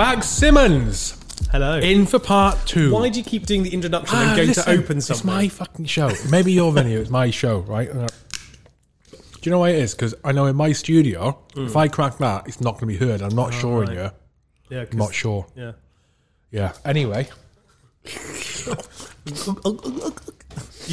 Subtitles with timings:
[0.00, 1.14] Bag Simmons
[1.52, 1.78] Hello.
[1.78, 2.90] in for part two.
[2.90, 5.18] Why do you keep doing the introduction Ah, and going listen, to open something?
[5.18, 6.10] It's my fucking show.
[6.30, 6.98] Maybe your venue.
[7.00, 7.90] It's my show, right?
[7.90, 8.06] Uh,
[9.10, 9.94] Do you know why it is?
[9.94, 13.04] Because I know in my studio, if I crack that, it's not going to be
[13.06, 13.20] heard.
[13.20, 13.98] I'm not sure in right.
[13.98, 14.12] here.
[14.70, 15.46] yeah, 'cause- I'm not sure.
[15.54, 15.72] Yeah.
[16.50, 16.72] Yeah.
[16.86, 17.28] Anyway,
[18.06, 18.14] You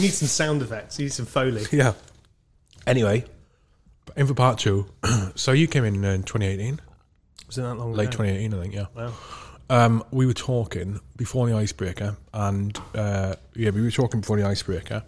[0.02, 1.00] need some sound effects.
[1.00, 1.66] You need some foley.
[1.72, 1.94] yeah.
[2.86, 3.24] Anyway,
[4.18, 4.86] in for part two.
[5.36, 6.82] so you came in in 2018,
[7.48, 8.24] Was it that long late ago?
[8.24, 8.74] 2018, I think.
[8.74, 8.86] Yeah.
[8.96, 9.14] Wow.
[9.70, 14.46] Um, we were talking before the icebreaker, and uh, yeah, we were talking before the
[14.46, 15.04] icebreaker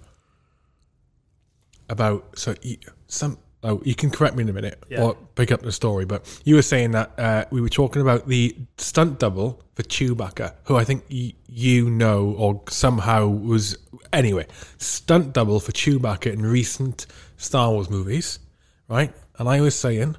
[1.90, 3.38] about so you, some.
[3.62, 5.04] Oh, you can correct me in a minute Yeah.
[5.04, 8.26] or pick up the story, but you were saying that uh, we were talking about
[8.26, 13.78] the stunt double for Chewbacca, who I think y- you know or somehow was
[14.14, 18.40] anyway stunt double for Chewbacca in recent Star Wars movies,
[18.88, 19.12] right?
[19.38, 20.16] And I was saying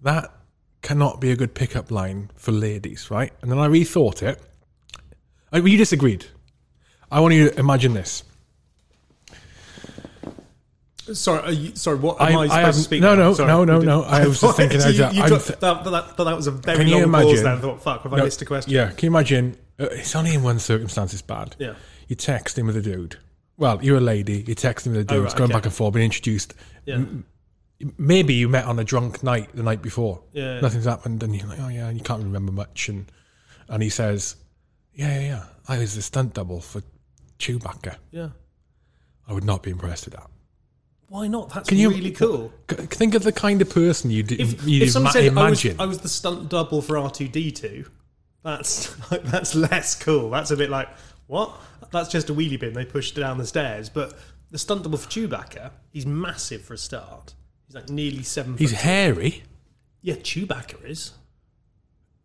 [0.00, 0.32] that
[0.88, 3.30] cannot be a good pickup line for ladies, right?
[3.42, 4.40] And then I rethought it.
[5.52, 6.24] I, you disagreed.
[7.10, 8.22] I want you to imagine this.
[11.12, 11.98] Sorry, are you, sorry.
[11.98, 13.02] What am I- I, I supposed to haven't- speak?
[13.02, 13.48] no, no, Sorry.
[13.48, 16.36] no, no, no, I was just thinking you, as you got- th- that, that, that
[16.36, 17.22] was a very long pause.
[17.22, 18.72] imagine- There, I thought, fuck, have I missed a question?
[18.72, 19.58] Yeah, can you imagine?
[19.78, 21.54] Uh, it's only in one circumstance it's bad.
[21.58, 21.74] Yeah.
[22.08, 23.16] You text him with a dude.
[23.58, 24.42] Well, you're a lady.
[24.46, 25.18] You text him with a dude.
[25.18, 25.58] Oh, it's going okay.
[25.58, 26.54] back and forth, being introduced.
[26.86, 27.04] Yeah.
[27.96, 30.20] Maybe you met on a drunk night the night before.
[30.32, 30.60] Yeah.
[30.60, 32.88] Nothing's happened, and you're like, oh yeah, you can't remember much.
[32.88, 33.06] And
[33.68, 34.36] and he says,
[34.94, 35.44] yeah, yeah, yeah.
[35.68, 36.82] I was the stunt double for
[37.38, 37.96] Chewbacca.
[38.10, 38.30] Yeah.
[39.28, 40.26] I would not be impressed with that.
[41.08, 41.50] Why not?
[41.54, 42.52] That's Can you- really cool.
[42.68, 45.80] Think of the kind of person you'd, If, you'd if ima- said I was, imagine.
[45.80, 47.86] I was the stunt double for R two D two,
[48.42, 50.30] that's that's less cool.
[50.30, 50.88] That's a bit like
[51.28, 51.52] what?
[51.92, 53.88] That's just a wheelie bin they pushed down the stairs.
[53.88, 54.18] But
[54.50, 57.34] the stunt double for Chewbacca, he's massive for a start.
[57.68, 58.56] He's like nearly seven.
[58.56, 58.80] He's foot.
[58.80, 59.42] hairy.
[60.02, 61.12] yeah, Chewbacca is.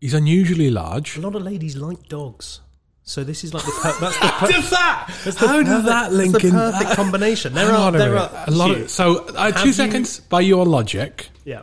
[0.01, 1.17] He's unusually large.
[1.17, 2.59] A lot of ladies like dogs.
[3.03, 5.13] So this is like the per- that's the per- does that?
[5.25, 6.55] that's the How does perfect- that link that's the in?
[6.55, 7.53] perfect combination.
[7.53, 8.31] There Hang are there minute.
[8.33, 10.19] are a lot of, so uh, two you- seconds.
[10.21, 11.61] By your logic, yeah.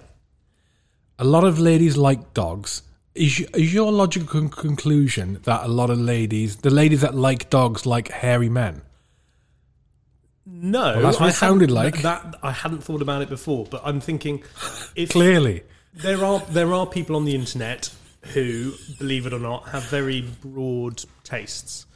[1.19, 2.83] a lot of ladies like dogs.
[3.15, 7.85] Is, is your logical conclusion that a lot of ladies, the ladies that like dogs,
[7.85, 8.83] like hairy men?
[10.47, 12.03] No, that's what I it sounded like.
[12.03, 14.43] That I hadn't thought about it before, but I'm thinking
[14.97, 15.62] if Clearly,
[15.95, 17.91] there are there are people on the internet
[18.34, 21.87] who, believe it or not, have very broad tastes,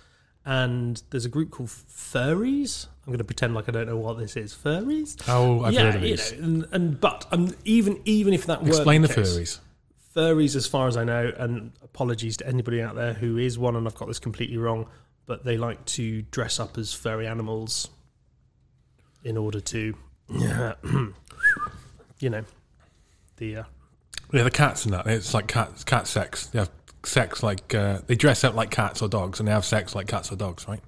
[0.44, 2.86] and there's a group called furries.
[3.06, 4.54] I'm going to pretend like I don't know what this is.
[4.54, 5.22] Furries.
[5.28, 6.32] oh, I've yeah, heard of you these.
[6.32, 9.58] know, and, and but um, even even if that Explain were the case, furries.
[10.14, 13.74] furries, as far as I know, and apologies to anybody out there who is one,
[13.74, 14.86] and I've got this completely wrong,
[15.26, 17.88] but they like to dress up as furry animals
[19.24, 19.94] in order to,
[20.28, 21.12] you
[22.30, 22.44] know,
[23.38, 23.56] the.
[23.56, 23.64] Uh,
[24.32, 25.06] Yeah, the cats and that.
[25.06, 26.46] It's like cat cat sex.
[26.46, 26.70] They have
[27.04, 30.06] sex like uh, they dress up like cats or dogs, and they have sex like
[30.08, 30.80] cats or dogs, right?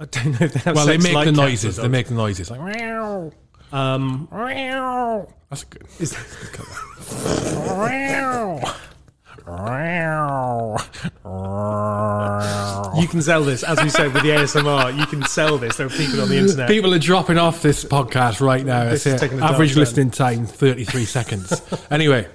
[0.00, 1.76] I don't know if they have Well, they make like the noises.
[1.76, 3.30] They make the noises like meow,
[3.72, 5.28] Um, meow.
[5.50, 5.86] That's a good.
[5.98, 6.12] is-
[12.96, 14.96] you can sell this, as we said with the ASMR.
[14.98, 15.76] You can sell this.
[15.76, 16.68] There are people on the internet.
[16.68, 18.84] People are dropping off this podcast right now.
[18.84, 19.26] This That's is it.
[19.26, 21.60] taking a Average listening time thirty three seconds.
[21.90, 22.28] Anyway,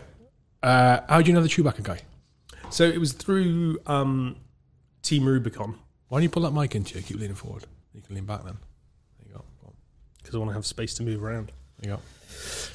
[0.64, 2.00] uh, how do you know the Chewbacca guy?
[2.70, 4.36] So it was through um,
[5.02, 5.78] Team Rubicon
[6.10, 7.04] Why don't you pull that mic into you?
[7.04, 7.66] Keep leaning forward.
[7.94, 8.58] You can lean back then.
[9.20, 9.46] There you go.
[9.64, 9.74] Go
[10.18, 11.52] because I want to have space to move around.
[11.80, 12.02] There you go.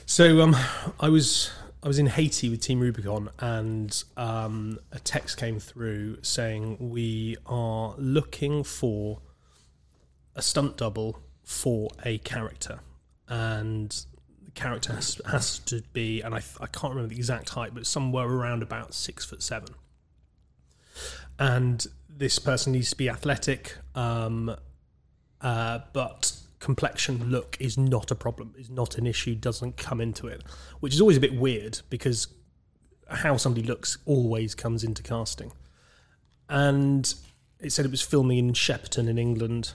[0.06, 0.56] So um,
[0.99, 1.50] I was
[1.84, 7.37] I was in Haiti with Team Rubicon, and um, a text came through saying we
[7.44, 9.19] are looking for
[10.37, 12.78] a stunt double for a character,
[13.26, 13.91] and
[14.44, 17.84] the character has, has to be, and I, I can't remember the exact height, but
[17.84, 19.70] somewhere around about six foot seven.
[21.37, 24.55] And this person needs to be athletic, um,
[25.40, 26.32] uh, but
[26.62, 30.43] complexion look is not a problem, is not an issue, doesn't come into it,
[30.79, 32.29] which is always a bit weird because
[33.09, 35.53] how somebody looks always comes into casting.
[36.49, 37.12] And
[37.59, 39.73] it said it was filming in Shepperton in England.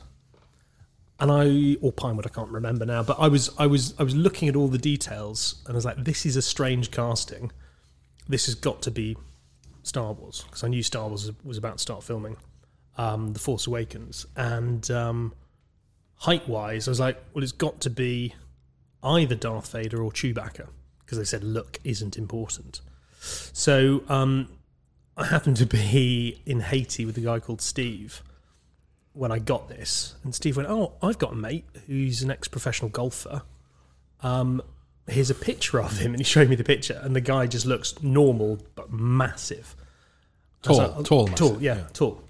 [1.20, 4.16] And I or Pinewood, I can't remember now, but I was I was I was
[4.16, 7.52] looking at all the details and I was like, this is a strange casting.
[8.30, 9.18] This has got to be
[9.84, 12.38] Star Wars because I knew Star Wars was about to start filming
[12.98, 15.34] um, The Force Awakens, and um,
[16.18, 18.34] height wise, I was like, well, it's got to be
[19.04, 20.68] either Darth Vader or Chewbacca
[21.00, 22.82] because they said look isn't important.
[23.20, 24.50] So um,
[25.16, 28.22] I happened to be in Haiti with a guy called Steve
[29.14, 32.90] when I got this, and Steve went, "Oh, I've got a mate who's an ex-professional
[32.90, 33.42] golfer.
[34.22, 34.62] Um,
[35.08, 37.66] here's a picture of him," and he showed me the picture, and the guy just
[37.66, 39.76] looks normal but massive.
[40.62, 41.88] Tall, As a- tall, tall, yeah, yeah.
[41.94, 42.22] tall,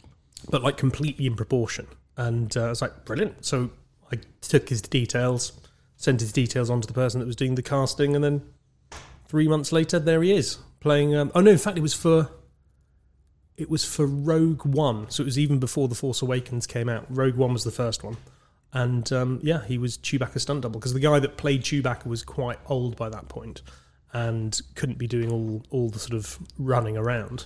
[0.49, 1.87] but like completely in proportion.
[2.17, 3.45] And uh, I was like, brilliant.
[3.45, 3.69] So
[4.11, 5.53] I took his details,
[5.95, 8.41] sent his details on to the person that was doing the casting, and then
[9.27, 11.15] three months later, there he is playing.
[11.15, 12.29] Um, oh no, in fact, it was for
[13.55, 17.05] it was for Rogue One, so it was even before the Force Awakens came out.
[17.09, 18.17] Rogue One was the first one,
[18.73, 22.23] and um, yeah, he was Chewbacca stunt double because the guy that played Chewbacca was
[22.23, 23.61] quite old by that point
[24.13, 27.45] and couldn't be doing all all the sort of running around.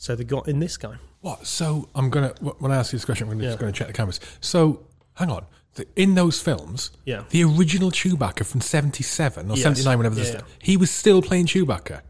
[0.00, 0.94] So they got in this guy.
[1.20, 1.46] What?
[1.46, 3.60] So I'm gonna when I ask you this question, I'm just Yeah.
[3.60, 4.18] going to check the cameras.
[4.40, 5.44] So hang on.
[5.74, 7.24] The- In those films, Yeah.
[7.28, 9.62] the original Chewbacca from '77 or Yes.
[9.62, 10.40] '79, whenever this, Yeah, yeah.
[10.62, 12.00] he was still playing Chewbacca.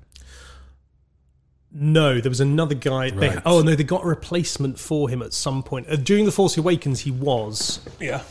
[1.72, 3.10] No, there was another guy.
[3.10, 6.32] They, oh no, they got a replacement for him at some point uh, during the
[6.32, 7.00] Force Awakens.
[7.00, 7.80] He was.
[8.00, 8.22] Yeah.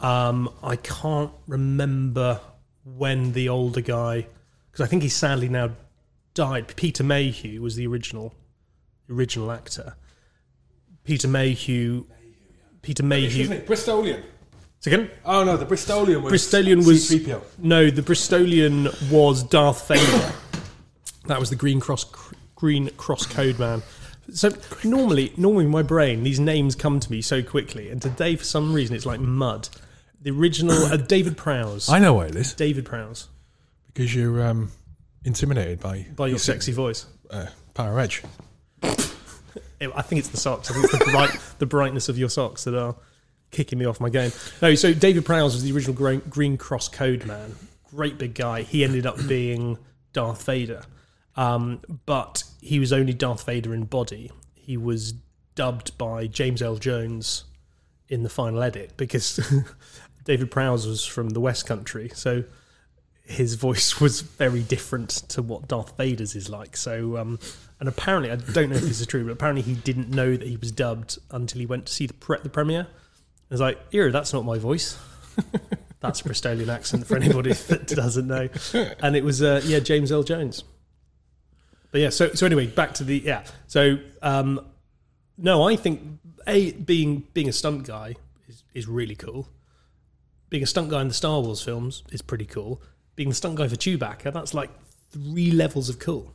[0.00, 2.40] Um, I can't remember
[2.84, 4.26] when the older guy,
[4.70, 5.70] because I think he sadly now
[6.34, 6.74] died.
[6.76, 8.34] Peter Mayhew was the original,
[9.10, 9.96] original actor.
[11.04, 12.04] Peter Mayhew.
[12.82, 13.48] Peter Mayhew.
[13.66, 14.22] Bristolian.
[14.80, 15.10] Second.
[15.24, 17.42] Oh no, the Bristolian was Bristolian was C-3PO.
[17.58, 17.90] no.
[17.90, 20.32] The Bristolian was Darth Vader.
[21.26, 22.04] that was the Green Cross
[22.54, 23.82] Green Cross Code Man.
[24.32, 24.50] So
[24.84, 28.44] normally, normally in my brain, these names come to me so quickly, and today for
[28.44, 29.68] some reason it's like mud.
[30.20, 31.88] The original uh, David Prowse.
[31.88, 33.28] I know why it is David Prowse
[33.86, 34.70] because you're um,
[35.24, 37.06] intimidated by by your sexy voice.
[37.30, 38.22] uh, Power Edge.
[39.80, 40.70] It- I think it's the socks.
[40.70, 42.96] I think it's the bright, the brightness of your socks that are
[43.50, 44.32] kicking me off my game.
[44.60, 47.54] No, so David Prowse was the original Green, Cross Code man.
[47.90, 48.62] Great big guy.
[48.62, 49.78] He ended up being
[50.12, 50.82] Darth Vader,
[51.36, 54.30] um, but he was only Darth Vader in body.
[54.54, 55.14] He was
[55.54, 57.44] dubbed by James Earl Jones
[58.08, 59.40] in the final edit because
[60.24, 62.44] David Prowse was from the West Country, so
[63.28, 66.76] his voice was very different to what Darth Vader's is like.
[66.76, 67.38] So, um,
[67.78, 70.46] and apparently, I don't know if this is true, but apparently he didn't know that
[70.46, 72.86] he was dubbed until he went to see the pre- the premiere.
[72.88, 74.98] I was like, "Ew, that's not my voice."
[76.00, 78.48] that's a Bristolian accent for anybody that doesn't know.
[79.00, 80.64] And it was, uh, yeah, James Earl Jones.
[81.90, 83.44] But yeah, so so anyway, back to the yeah.
[83.66, 84.60] So um,
[85.36, 86.02] no, I think
[86.46, 88.16] a being being a stunt guy
[88.48, 89.48] is is really cool.
[90.50, 92.82] Being a stunt guy in the Star Wars films is pretty cool.
[93.18, 94.70] Being the stunt guy for Chewbacca, that's like
[95.10, 96.32] three levels of cool.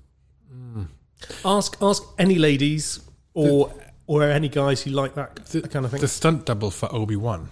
[1.45, 3.00] Ask ask any ladies
[3.33, 3.74] or
[4.06, 6.01] or any guys who like that, that kind of thing.
[6.01, 7.47] The stunt double for Obi Wan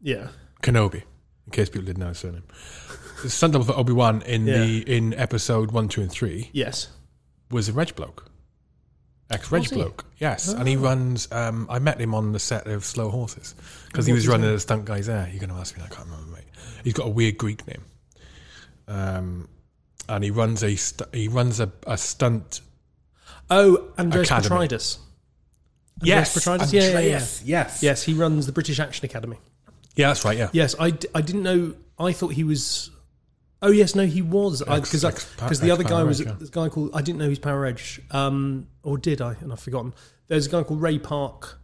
[0.00, 0.30] yeah,
[0.62, 1.02] Kenobi,
[1.46, 2.42] in case people didn't know his surname.
[3.22, 6.88] The stunt double for Obi Wan in the in episode one, two, and three yes,
[7.52, 8.28] was a reg bloke,
[9.30, 10.04] ex reg bloke.
[10.18, 11.30] Yes, and he runs.
[11.30, 13.54] Um, I met him on the set of Slow Horses
[13.86, 14.54] because he was running name?
[14.54, 15.28] the stunt guys there.
[15.30, 16.44] You're going to ask me, I can't remember, mate.
[16.82, 17.84] He's got a weird Greek name,
[18.88, 19.48] um,
[20.08, 22.60] and he runs a st- he runs a, a stunt.
[23.50, 24.68] Oh, Andreas Academy.
[24.68, 24.98] Yes,
[26.02, 26.72] Andreas Petrides?
[26.72, 27.26] Yeah, yeah, yeah.
[27.44, 29.38] Yes, Yes, he runs the British Action Academy.
[29.94, 30.36] yeah, that's right.
[30.36, 31.74] Yeah, Yes, I, d- I didn't know.
[31.98, 32.90] I thought he was.
[33.62, 35.02] Oh yes, no, he was because
[35.36, 36.34] because the other guy was yeah.
[36.38, 39.34] this guy called I didn't know he's Power Edge, um, or did I?
[39.40, 39.94] And I've forgotten.
[40.28, 41.58] There's a guy called Ray Park.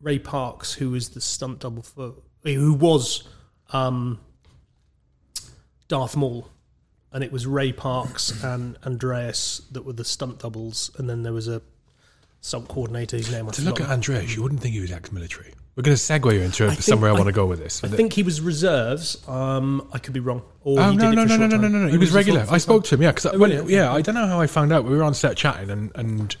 [0.00, 3.26] Ray Parks, who was the stunt double for, who was
[3.72, 4.20] um,
[5.88, 6.48] Darth Maul,
[7.12, 11.32] and it was Ray Parks and Andreas that were the stunt doubles, and then there
[11.32, 11.62] was a
[12.40, 15.54] sub coordinator whose name I To look at Andreas, you wouldn't think he was ex-military.
[15.74, 17.82] We're going to segue you into think- somewhere I, I- want to go with this.
[17.84, 19.26] I think he was reserves.
[19.28, 20.42] Um, I could be wrong.
[20.64, 21.84] Or Oh he no no no no no no no!
[21.86, 22.44] Oh, He was regular.
[22.50, 23.02] I spoke to him.
[23.02, 23.58] Yeah, because really?
[23.58, 23.74] Okay.
[23.74, 24.84] yeah, I don't know how I found out.
[24.84, 26.36] We were on set chatting, and and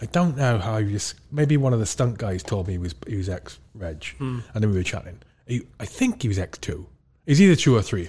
[0.00, 2.78] I don't know how he just maybe one of the stunt guys told me he
[2.78, 4.40] was he was ex Reg, Hmm.
[4.54, 5.18] and then we were chatting.
[5.46, 6.86] He, I think he was ex two.
[7.26, 8.08] He's either two or three.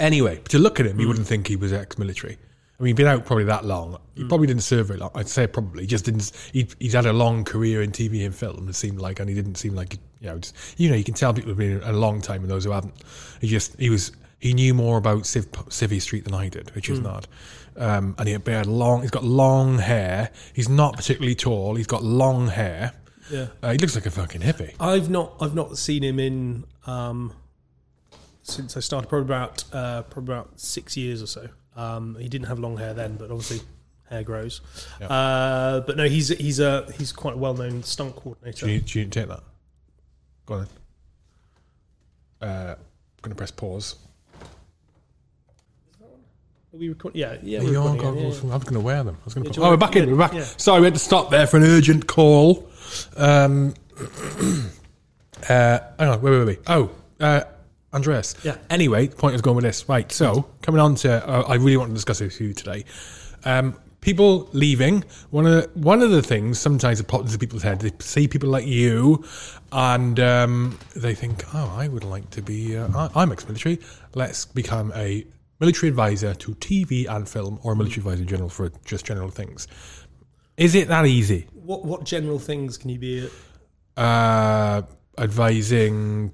[0.00, 1.00] Anyway, to look at him, Hmm.
[1.00, 2.38] you wouldn't think he was ex military.
[2.78, 3.92] I mean, he'd been out probably that long.
[4.16, 4.22] Hmm.
[4.22, 5.10] He probably didn't serve very long.
[5.14, 5.82] I'd say probably.
[5.82, 6.32] He just didn't.
[6.52, 8.68] He, he's had a long career in TV and film.
[8.68, 10.38] It seemed like, and he didn't seem like you know.
[10.38, 12.70] Just, you know, you can tell people have been a long time and those who
[12.72, 12.94] haven't.
[13.40, 16.88] He just he was he knew more about Civ, Civvy Street than I did, which
[16.88, 17.28] is not.
[17.76, 19.02] Um, and he had, had long.
[19.02, 20.30] He's got long hair.
[20.54, 21.74] He's not particularly tall.
[21.74, 22.92] He's got long hair.
[23.30, 23.48] Yeah.
[23.62, 24.72] Uh, he looks like a fucking hippie.
[24.80, 27.32] I've not I've not seen him in um,
[28.50, 31.48] since I started probably about uh, probably about six years or so.
[31.76, 33.60] Um, he didn't have long hair then, but obviously
[34.10, 34.60] hair grows.
[35.00, 35.06] Yeah.
[35.08, 38.66] Uh, but no, he's he's a he's quite a well known stunt coordinator.
[38.66, 39.42] Do you, do you take that?
[40.46, 40.60] Go on
[42.40, 42.48] then.
[42.48, 43.96] Uh, I'm going to press pause.
[46.72, 47.14] Are we record?
[47.16, 47.58] Yeah, yeah.
[47.58, 48.44] Yeah, we're your recording, yeah, goggles.
[48.44, 48.50] yeah.
[48.50, 49.16] I was going to wear them.
[49.20, 49.54] I was going Yeah, to.
[49.54, 50.10] do you oh, we're want- back in.
[50.10, 50.32] We're back.
[50.34, 50.44] yeah.
[50.56, 52.68] Sorry, we had to stop there for an urgent call.
[53.16, 53.74] Um,
[55.48, 56.22] uh, hang on.
[56.22, 56.58] Wait, wait, wait.
[56.68, 57.42] Oh, uh,
[57.92, 58.34] Andreas.
[58.44, 58.56] Yeah.
[58.70, 59.88] Anyway, the point is going with this.
[59.88, 60.10] Right.
[60.12, 62.84] So coming on to, uh, I really want to discuss this with you today.
[63.44, 65.04] Um, people leaving.
[65.30, 68.28] One of the, one of the things sometimes that pops into people's head, they see
[68.28, 69.24] people like you,
[69.72, 72.76] and um, they think, "Oh, I would like to be.
[72.76, 73.78] Uh, I- I'm ex-military.
[74.14, 75.26] Let's become a
[75.58, 79.30] military advisor to TV and film, or a military advisor in general for just general
[79.30, 79.66] things."
[80.56, 81.46] Is it that easy?
[81.54, 83.28] What what general things can you be?
[83.96, 84.82] Uh,
[85.18, 86.32] advising.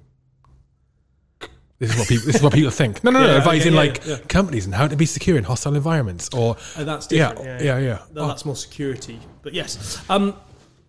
[1.78, 2.26] This is what people.
[2.26, 3.04] This is what people think.
[3.04, 3.26] No, no, no.
[3.32, 4.16] Yeah, advising okay, yeah, like yeah.
[4.28, 7.62] companies and how to be secure in hostile environments, or Oh, that's yeah, different.
[7.62, 7.98] yeah, yeah.
[8.12, 9.20] No, that's more security.
[9.42, 10.34] But yes, um,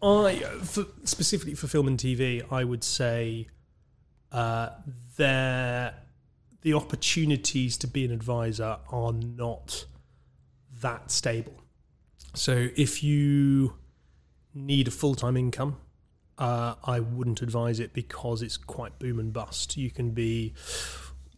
[0.02, 3.48] I for, specifically for film and TV, I would say
[4.32, 4.70] uh,
[5.18, 5.94] there
[6.62, 9.86] the opportunities to be an advisor are not
[10.82, 11.62] that stable.
[12.34, 13.74] So if you
[14.54, 15.78] need a full time income,
[16.38, 19.78] uh, I wouldn't advise it because it's quite boom and bust.
[19.78, 20.54] You can be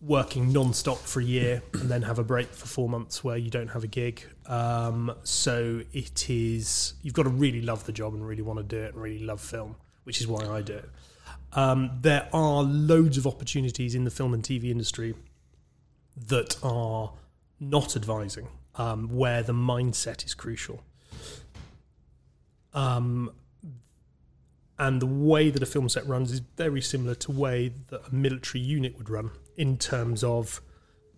[0.02, 3.50] working non-stop for a year and then have a break for four months where you
[3.50, 4.24] don't have a gig.
[4.46, 8.64] Um, so it is you've got to really love the job and really want to
[8.64, 10.90] do it and really love film, which is why I do it.
[11.54, 15.16] Um, there are loads of opportunities in the film and TV industry
[16.28, 17.14] that are
[17.60, 20.84] not advising, um, where the mindset is crucial.
[22.74, 23.32] Um,
[24.80, 28.16] and the way that a film set runs is very similar to way that a
[28.16, 30.62] military unit would run in terms of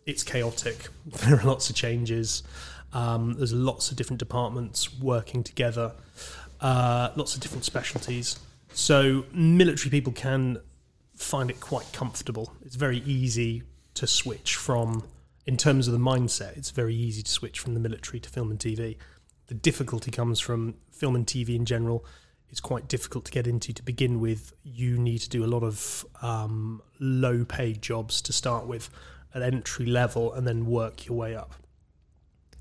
[0.05, 0.87] it's chaotic.
[1.25, 2.43] There are lots of changes.
[2.91, 5.93] Um, there's lots of different departments working together,
[6.59, 8.37] uh, lots of different specialties.
[8.73, 10.57] So military people can
[11.15, 12.51] find it quite comfortable.
[12.65, 13.63] It's very easy
[13.93, 15.03] to switch from,
[15.45, 18.49] in terms of the mindset, it's very easy to switch from the military to film
[18.49, 18.97] and TV.
[19.47, 22.05] The difficulty comes from film and TV in general.
[22.51, 24.53] It's quite difficult to get into to begin with.
[24.63, 28.89] You need to do a lot of um, low paid jobs to start with
[29.33, 31.53] at entry level and then work your way up.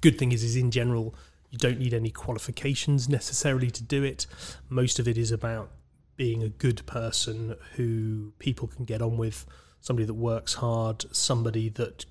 [0.01, 1.15] Good thing is, is in general,
[1.51, 4.27] you don't need any qualifications necessarily to do it.
[4.69, 5.71] Most of it is about
[6.17, 9.45] being a good person who people can get on with,
[9.81, 12.07] somebody that works hard, somebody that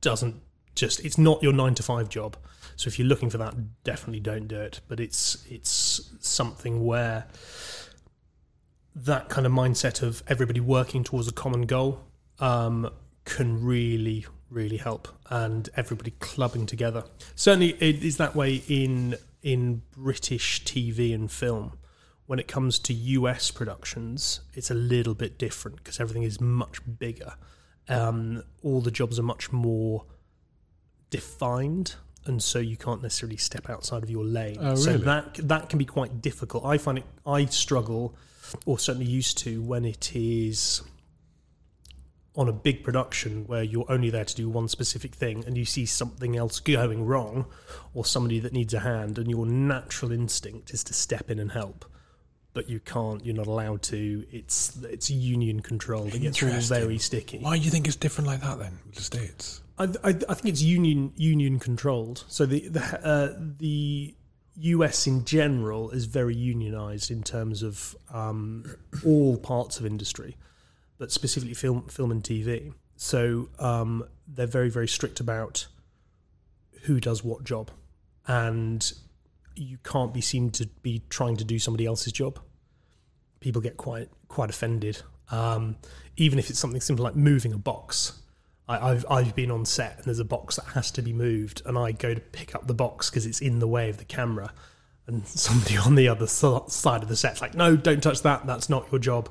[0.00, 0.36] doesn't
[0.78, 2.36] just it's not your 9 to 5 job.
[2.76, 3.54] So if you're looking for that
[3.84, 7.26] definitely don't do it, but it's it's something where
[8.94, 12.00] that kind of mindset of everybody working towards a common goal
[12.38, 12.90] um,
[13.24, 17.04] can really really help and everybody clubbing together.
[17.34, 21.78] Certainly it is that way in in british tv and film.
[22.26, 26.80] When it comes to us productions it's a little bit different because everything is much
[26.98, 27.34] bigger.
[27.88, 30.04] Um, all the jobs are much more
[31.10, 31.94] defined
[32.26, 34.58] and so you can't necessarily step outside of your lane.
[34.60, 36.64] Oh, so that that can be quite difficult.
[36.64, 38.14] I find it i struggle
[38.66, 40.82] or certainly used to when it is
[42.34, 45.64] on a big production where you're only there to do one specific thing and you
[45.64, 47.46] see something else going wrong
[47.94, 51.50] or somebody that needs a hand and your natural instinct is to step in and
[51.50, 51.84] help
[52.54, 54.24] but you can't you're not allowed to.
[54.32, 57.38] It's it's union controlled it gets all very sticky.
[57.38, 59.62] Why do you think it's different like that then with the states?
[59.78, 62.24] I, I, think it's union union controlled.
[62.28, 64.14] So the the uh, the
[64.56, 68.64] US in general is very unionized in terms of um,
[69.06, 70.36] all parts of industry,
[70.98, 72.72] but specifically film film and TV.
[72.96, 75.66] So um, they're very very strict about
[76.82, 77.70] who does what job,
[78.26, 78.92] and
[79.54, 82.40] you can't be seen to be trying to do somebody else's job.
[83.40, 85.76] People get quite quite offended, um,
[86.16, 88.20] even if it's something simple like moving a box.
[88.68, 91.62] I, I've I've been on set and there's a box that has to be moved,
[91.66, 94.04] and I go to pick up the box because it's in the way of the
[94.04, 94.52] camera,
[95.06, 98.46] and somebody on the other side of the set's like, "No, don't touch that.
[98.46, 99.28] That's not your job."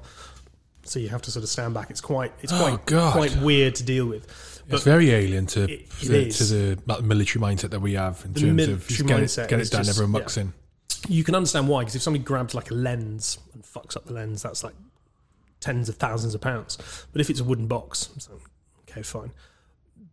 [0.84, 1.90] So you have to sort of stand back.
[1.90, 3.12] It's quite it's Oh, quite God.
[3.14, 4.26] quite weird to deal with.
[4.70, 6.44] it's very alien to it- it to, to
[6.76, 9.70] the military mindset that we have in The terms of just get it, get it
[9.72, 10.42] done, just- everyone yeah.
[10.42, 10.54] in.
[11.10, 14.14] you can understand why because if somebody grabs like a lens and fucks up the
[14.14, 14.76] lens, that's like
[15.60, 16.78] tens of thousands of pounds.
[17.12, 18.40] But if it's a wooden box, like,
[18.98, 19.32] okay, fine.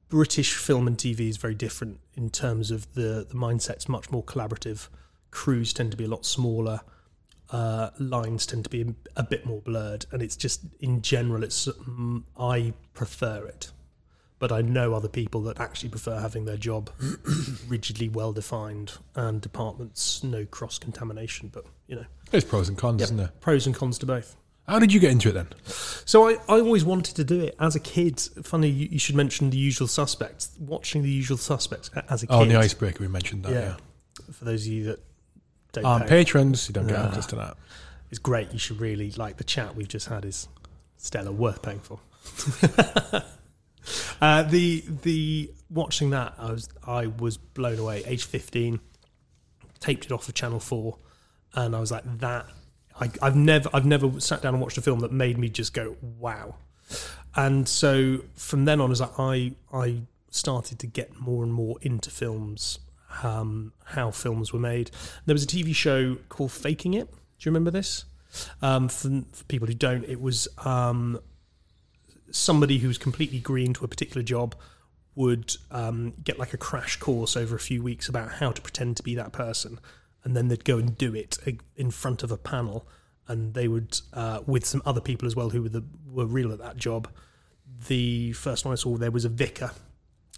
[0.08, 4.22] British film and TV is very different in terms of the the mindset's much more
[4.22, 4.88] collaborative.
[5.30, 6.80] Crews tend to be a lot smaller.
[7.50, 11.66] Uh, lines tend to be a bit more blurred, and it's just in general, it's
[11.66, 13.70] mm, I prefer it,
[14.38, 16.90] but I know other people that actually prefer having their job
[17.68, 21.48] rigidly well defined and departments no cross contamination.
[21.52, 23.04] But you know, There's pros and cons, Yeah.
[23.04, 23.32] isn't there?
[23.40, 24.36] pros and cons to both.
[24.66, 25.48] How did you get into it then?
[25.66, 28.18] So I, I always wanted to do it as a kid.
[28.42, 30.50] Funny, you, you should mention the usual suspects.
[30.58, 32.34] Watching the usual suspects as a kid.
[32.34, 33.52] Oh, the icebreaker, we mentioned that.
[33.52, 33.60] yeah.
[33.60, 33.76] Yeah.
[34.32, 35.00] For those of you that
[35.72, 37.08] don't On pay, patrons, you don't get Nah.
[37.08, 37.56] access to that.
[38.10, 38.52] it's great.
[38.52, 40.48] You should really like the chat we've just had is
[40.96, 41.98] stellar, worth paying for.
[44.20, 48.02] uh, the the watching that I was I was blown away.
[48.06, 48.80] Age fifteen,
[49.80, 50.98] taped it off of Channel Four,
[51.54, 52.46] and I was like, that.
[53.00, 55.74] I, I've never I've never sat down and watched a film that made me just
[55.74, 56.56] go wow,
[57.34, 62.10] and so from then on, as I I started to get more and more into
[62.10, 62.78] films,
[63.22, 64.90] um, how films were made.
[65.26, 67.10] There was a TV show called Faking It.
[67.10, 68.04] Do you remember this?
[68.62, 71.20] Um, for, for people who don't, it was um,
[72.30, 74.54] somebody who was completely green to a particular job
[75.14, 78.96] would um, get like a crash course over a few weeks about how to pretend
[78.96, 79.78] to be that person,
[80.24, 81.38] and then they'd go and do it
[81.76, 82.86] in front of a panel,
[83.28, 86.52] and they would uh, with some other people as well who were the, were real
[86.52, 87.08] at that job.
[87.88, 89.70] The first one I saw there was a vicar.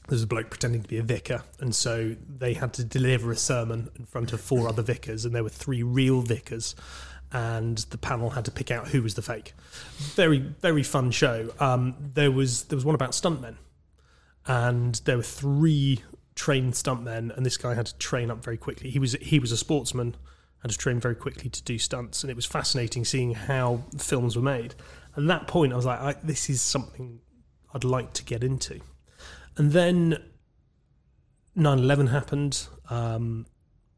[0.08, 3.30] There was a bloke pretending to be a vicar, and so they had to deliver
[3.30, 6.76] a sermon in front of four other vicars, and there were three real vicars,
[7.32, 9.54] and the panel had to pick out who was the fake.
[10.14, 11.52] Very very fun show.
[11.58, 13.56] Um, there was there was one about stuntmen
[14.46, 16.02] and there were three
[16.36, 18.90] trained stuntmen, and this guy had to train up very quickly.
[18.90, 20.14] He was he was a sportsman,
[20.62, 24.36] had to train very quickly to do stunts, and it was fascinating seeing how films
[24.36, 24.74] were made.
[25.16, 27.20] At that point, I was like, I, this is something
[27.74, 28.80] I'd like to get into.
[29.56, 30.22] And then
[31.56, 33.46] 9/11 happened, um,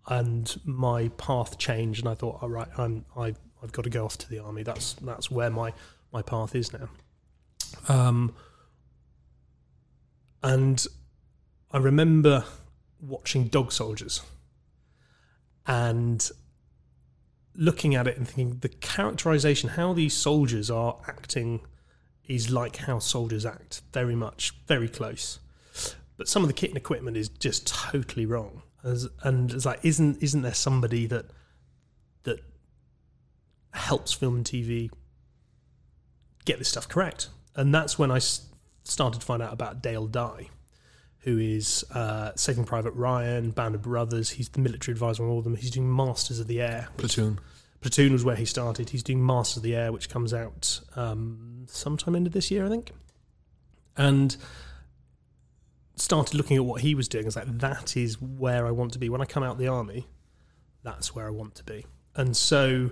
[0.06, 4.04] and my path changed, and I thought, all right, I'm I've, I've got to go
[4.04, 4.62] off to the army.
[4.62, 5.74] That's that's where my
[6.12, 6.88] my path is now.
[7.88, 8.34] Um,
[10.42, 10.86] and
[11.70, 12.44] I remember
[13.00, 14.22] watching Dog Soldiers
[15.66, 16.30] and
[17.54, 21.60] looking at it and thinking the characterization, how these soldiers are acting,
[22.26, 25.40] is like how soldiers act, very much, very close.
[26.16, 28.62] But some of the kit and equipment is just totally wrong.
[28.84, 31.26] As, and it's like, isn't isn't there somebody that
[32.22, 32.40] that
[33.72, 34.90] helps film and TV
[36.44, 37.28] get this stuff correct?
[37.54, 38.20] And that's when I
[38.84, 40.48] started to find out about Dale Dye,
[41.20, 44.30] who is uh, Saving Private Ryan, Band of Brothers.
[44.30, 45.56] He's the military advisor on all of them.
[45.56, 46.88] He's doing Masters of the Air.
[46.96, 47.40] Platoon.
[47.80, 48.90] Platoon was where he started.
[48.90, 52.68] He's doing Masters of the Air, which comes out um, sometime into this year, I
[52.68, 52.92] think.
[53.96, 54.36] And
[55.96, 57.24] started looking at what he was doing.
[57.24, 59.08] I was like, that is where I want to be.
[59.08, 60.06] When I come out of the army,
[60.82, 61.84] that's where I want to be.
[62.14, 62.90] And so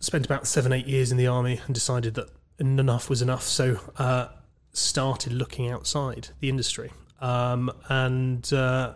[0.00, 2.28] spent about seven, eight years in the army and decided that
[2.58, 3.42] enough was enough.
[3.42, 4.28] So uh,
[4.76, 8.94] started looking outside the industry um, and uh,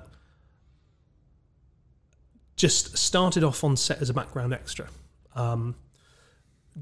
[2.56, 4.88] just started off on set as a background extra.
[5.34, 5.76] Um,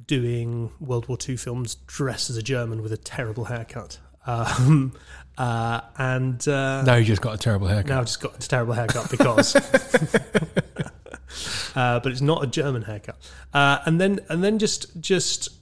[0.07, 3.99] doing World War II films, dressed as a German with a terrible haircut.
[4.27, 4.93] Um,
[5.39, 7.91] uh, and uh, now you just got a terrible haircut.
[7.91, 9.57] Now I've just got a terrible haircut because,
[11.77, 13.17] uh, but it's not a German haircut.
[13.55, 15.58] Uh, and then and then just just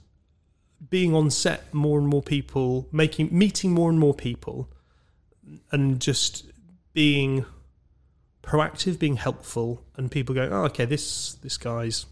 [0.89, 4.69] being on set, more and more people making meeting more and more people,
[5.71, 6.45] and just
[6.93, 7.45] being
[8.43, 12.05] proactive, being helpful, and people going, "Oh, okay, this this guy's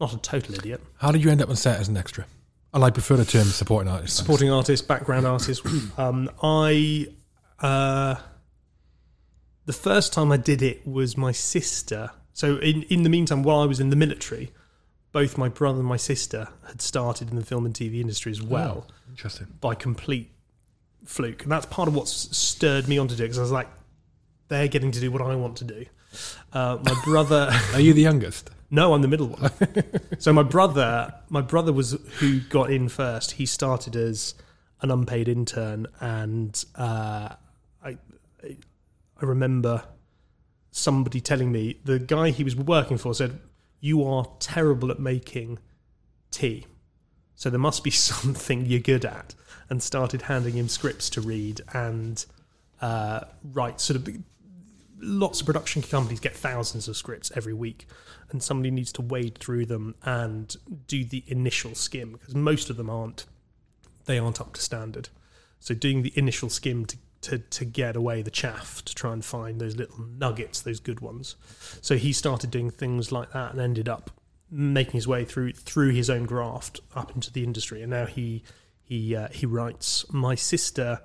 [0.00, 2.26] not a total idiot." How did you end up on set as an extra?
[2.72, 4.16] And I prefer the term supporting artist.
[4.16, 5.64] Supporting artist, background artist.
[5.98, 7.06] um, I
[7.60, 8.16] uh,
[9.66, 12.10] the first time I did it was my sister.
[12.32, 14.52] So in in the meantime, while I was in the military,
[15.14, 18.42] both my brother and my sister had started in the film and TV industry as
[18.42, 18.84] well.
[18.88, 19.46] Oh, interesting.
[19.60, 20.32] By complete
[21.04, 23.52] fluke, and that's part of what stirred me on to do it, because I was
[23.52, 23.68] like,
[24.48, 25.86] they're getting to do what I want to do.
[26.52, 27.48] Uh, my brother.
[27.74, 28.50] Are you the youngest?
[28.72, 29.52] No, I'm the middle one.
[30.18, 33.32] so my brother, my brother was who got in first.
[33.32, 34.34] He started as
[34.80, 37.36] an unpaid intern, and uh,
[37.84, 37.98] I,
[38.42, 38.56] I
[39.20, 39.84] remember
[40.72, 43.38] somebody telling me the guy he was working for said,
[43.84, 45.58] "You are terrible at making
[46.30, 46.66] tea,
[47.34, 49.34] so there must be something you're good at."
[49.68, 52.24] And started handing him scripts to read and
[52.80, 53.80] uh, write.
[53.80, 54.08] Sort of
[54.98, 57.86] lots of production companies get thousands of scripts every week,
[58.30, 62.76] and somebody needs to wade through them and do the initial skim because most of
[62.76, 63.26] them aren't
[64.06, 65.10] they aren't up to standard.
[65.60, 69.24] So doing the initial skim to to, to get away the chaff to try and
[69.24, 71.36] find those little nuggets, those good ones.
[71.80, 74.10] So he started doing things like that and ended up
[74.50, 77.82] making his way through through his own graft up into the industry.
[77.82, 78.44] And now he
[78.82, 80.04] he uh, he writes.
[80.12, 81.00] My sister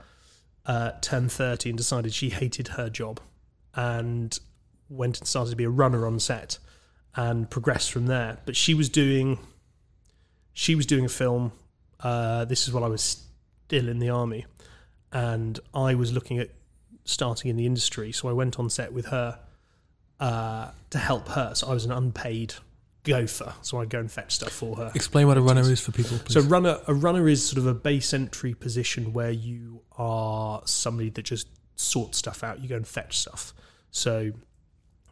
[0.65, 3.19] uh, turned thirty and decided she hated her job
[3.73, 4.37] and
[4.89, 6.59] went and started to be a runner on set
[7.15, 8.37] and progressed from there.
[8.45, 9.39] But she was doing
[10.53, 11.51] she was doing a film.
[12.01, 13.25] Uh, this is while I was
[13.65, 14.45] still in the army,
[15.11, 16.49] and I was looking at
[17.05, 18.11] starting in the industry.
[18.11, 19.39] So I went on set with her
[20.19, 21.53] uh, to help her.
[21.55, 22.55] So I was an unpaid
[23.03, 24.91] gopher, so I'd go and fetch stuff for her.
[24.93, 26.17] Explain what a runner is for people.
[26.19, 26.33] Please.
[26.33, 31.09] So runner a runner is sort of a base entry position where you are somebody
[31.11, 32.59] that just sorts stuff out.
[32.59, 33.53] You go and fetch stuff.
[33.91, 34.31] So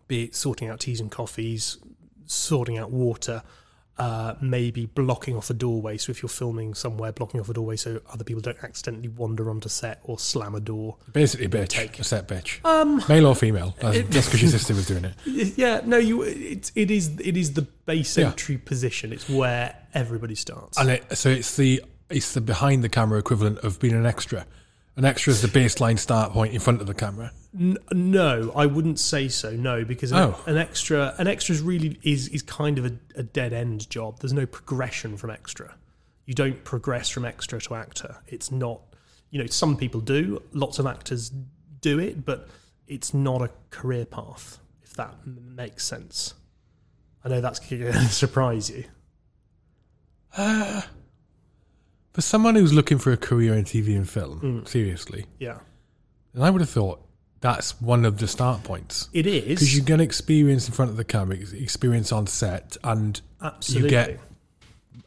[0.07, 1.77] be it sorting out teas and coffees,
[2.25, 3.43] sorting out water,
[3.99, 5.97] uh, maybe blocking off a doorway.
[5.97, 9.49] So if you're filming somewhere, blocking off a doorway so other people don't accidentally wander
[9.49, 10.97] onto set or slam a door.
[11.13, 11.99] Basically, bitch.
[11.99, 12.63] A set bitch.
[12.63, 13.75] Um, Male or female?
[13.79, 15.13] That's because your sister was doing it.
[15.57, 16.21] Yeah, no, you.
[16.23, 17.19] It, it is.
[17.19, 18.27] It is the base Yeah.
[18.27, 19.11] entry position.
[19.13, 20.77] It's where everybody starts.
[20.77, 24.45] And it, so it's the it's the behind the camera equivalent of being an extra.
[24.97, 27.31] An extra is the baseline start point in front of the camera.
[27.57, 29.51] N- no, I wouldn't say so.
[29.51, 30.39] No, because an, Oh.
[30.47, 34.19] an extra, an extra is really is is kind of a, a dead end job.
[34.19, 35.75] There's no progression from extra.
[36.25, 38.17] You don't progress from extra to actor.
[38.27, 38.81] It's not.
[39.29, 40.41] You know, some people do.
[40.51, 41.31] Lots of actors
[41.81, 42.47] do it, but
[42.87, 44.57] it's not a career path.
[44.83, 46.33] If that m- makes sense.
[47.23, 48.85] I know that's going to surprise you.
[50.35, 50.81] Uh,
[52.17, 55.59] For someone who's looking for a career in TV and film, seriously, Yeah,
[56.33, 56.99] and I would have thought
[57.41, 60.97] that's one of the start points it is because you get experience in front of
[60.97, 63.89] the camera, experience on set, and absolutely.
[63.89, 64.19] you get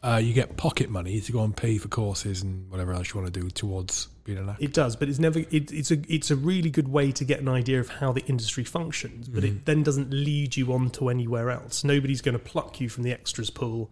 [0.01, 3.19] uh, you get pocket money to go and pay for courses and whatever else you
[3.19, 4.63] want to do towards being an actor.
[4.63, 5.39] It does, but it's never.
[5.39, 8.25] It, it's a it's a really good way to get an idea of how the
[8.27, 9.27] industry functions.
[9.27, 9.57] But Mm-hmm.
[9.57, 11.83] it then doesn't lead you on to anywhere else.
[11.83, 13.91] Nobody's going to pluck you from the extras pool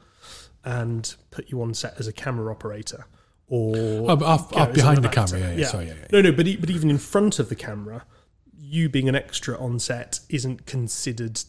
[0.66, 3.06] and put you on set as a camera operator
[3.48, 3.76] or
[4.12, 6.08] Oh, off, off behind the camera, yeah, yeah, sorry, yeah, yeah.
[6.12, 8.06] No, no, but e- but even in front of the camera,
[8.58, 11.42] you being an extra on set isn't considered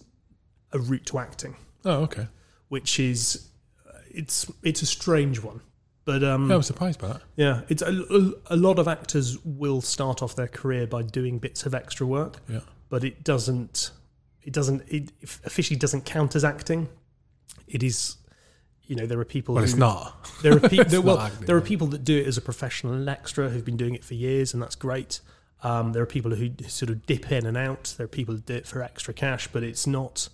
[0.72, 2.28] a route to acting, Oh, okay.
[2.68, 3.48] which is
[3.86, 5.60] uh, it's it's a strange one.
[6.06, 7.22] But um, Yeah, I was surprised by that.
[7.36, 7.92] yeah, it's a,
[8.48, 12.06] a, a lot of actors will start off their career by doing bits of extra
[12.06, 12.60] work, Yeah.
[12.88, 13.90] but it doesn't.
[14.42, 14.82] It doesn't.
[14.88, 15.12] It
[15.44, 16.88] officially doesn't count as acting.
[17.68, 18.16] It is.
[18.90, 19.54] You know, there are people.
[19.54, 20.28] Well, who, it's not.
[20.42, 21.02] There are people.
[21.02, 23.94] Well, acting, there are people that do it as a professional extra who've been doing
[23.94, 25.20] it for years, and that's great.
[25.62, 27.94] Um, there are people who sort of dip in and out.
[27.96, 30.28] There are people who do it for extra cash, but it's not.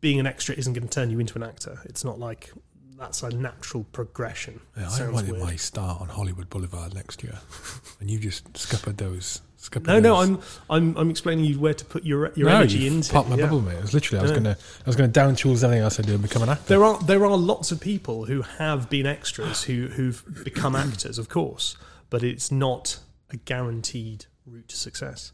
[0.00, 1.78] Being an extra isn't going to turn you into an actor.
[1.84, 2.50] It's not like
[2.98, 4.60] that's a natural progression.
[4.76, 5.44] Yeah, I wanted weird.
[5.44, 7.38] my start on Hollywood Boulevard next year,
[8.00, 9.42] and you just scuppered those.
[9.84, 10.16] No, no.
[10.16, 13.12] I'm I'm I'm explaining you where to put your your no, energy into.
[13.12, 13.44] popped my yeah.
[13.44, 13.76] bubble, mate.
[13.76, 16.14] It was literally, I was gonna, I was gonna down tools everything else I do
[16.14, 16.64] and become an actor.
[16.66, 21.18] There are there are lots of people who have been extras who who've become actors,
[21.18, 21.76] of course,
[22.10, 22.98] but it's not
[23.30, 25.32] a guaranteed route to success.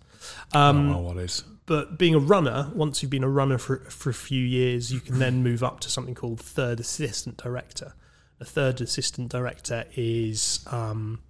[0.52, 1.44] Um, oh, well, what is?
[1.66, 5.00] But being a runner, once you've been a runner for for a few years, you
[5.00, 7.94] can then move up to something called third assistant director.
[8.40, 11.20] A third assistant director is um,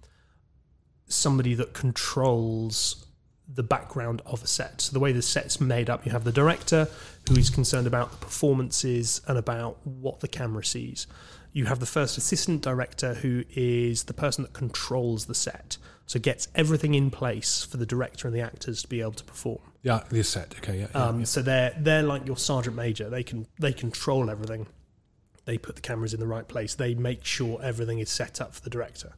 [1.09, 3.05] somebody that controls
[3.51, 4.81] the background of a set.
[4.81, 6.87] So the way the set's made up, you have the director
[7.27, 11.07] who is concerned about the performances and about what the camera sees.
[11.51, 15.77] You have the first assistant director who is the person that controls the set.
[16.05, 19.23] So gets everything in place for the director and the actors to be able to
[19.23, 19.59] perform.
[19.81, 20.55] Yeah, the set.
[20.57, 20.87] Okay, yeah.
[20.93, 21.25] yeah, Um, yeah.
[21.25, 23.09] So they're they're like your sergeant major.
[23.09, 24.67] They can they control everything.
[25.45, 26.75] They put the cameras in the right place.
[26.75, 29.13] They make sure everything is set up for the director.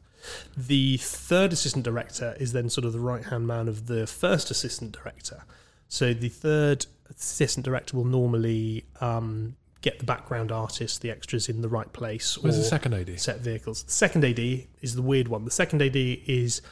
[0.56, 4.50] The third assistant director is then sort of the right hand man of the first
[4.50, 5.44] assistant director.
[5.88, 11.60] So the third assistant director will normally um, get the background artists, the extras in
[11.60, 13.20] the right place, Where's or the second AD?
[13.20, 13.82] set vehicles.
[13.82, 14.38] The second AD
[14.80, 15.44] is the weird one.
[15.44, 16.62] The second AD is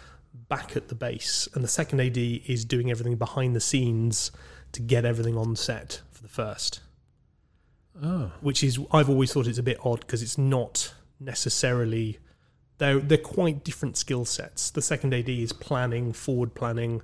[0.48, 4.30] back at the base, and the second AD is doing everything behind the scenes
[4.72, 6.80] to get everything on set for the first.
[8.02, 12.18] Oh, Which is I've always thought it's a bit odd because it's not necessarily
[12.80, 14.70] they're they're quite different skill sets.
[14.70, 17.02] The second AD is planning, forward planning.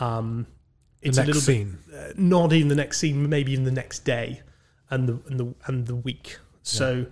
[0.00, 0.46] Um,
[1.02, 1.78] the it's next a little scene.
[1.90, 4.40] bit uh, not even the next scene, maybe even the next day,
[4.90, 6.38] and the and the and the week.
[6.62, 7.06] So,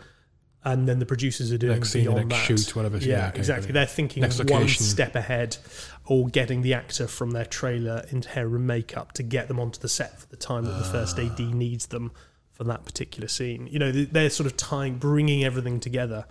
[0.64, 2.58] and then the producers are doing Next scene, the beyond next that.
[2.58, 2.98] shoot, whatever.
[2.98, 3.72] Yeah, okay, exactly.
[3.72, 5.56] They're thinking one step ahead,
[6.04, 9.78] or getting the actor from their trailer into hair and makeup to get them onto
[9.80, 11.54] the set for the time that the first AD Ah.
[11.54, 12.10] needs them
[12.52, 13.66] for that particular scene.
[13.70, 16.24] You know, they're sort of tying, bringing everything together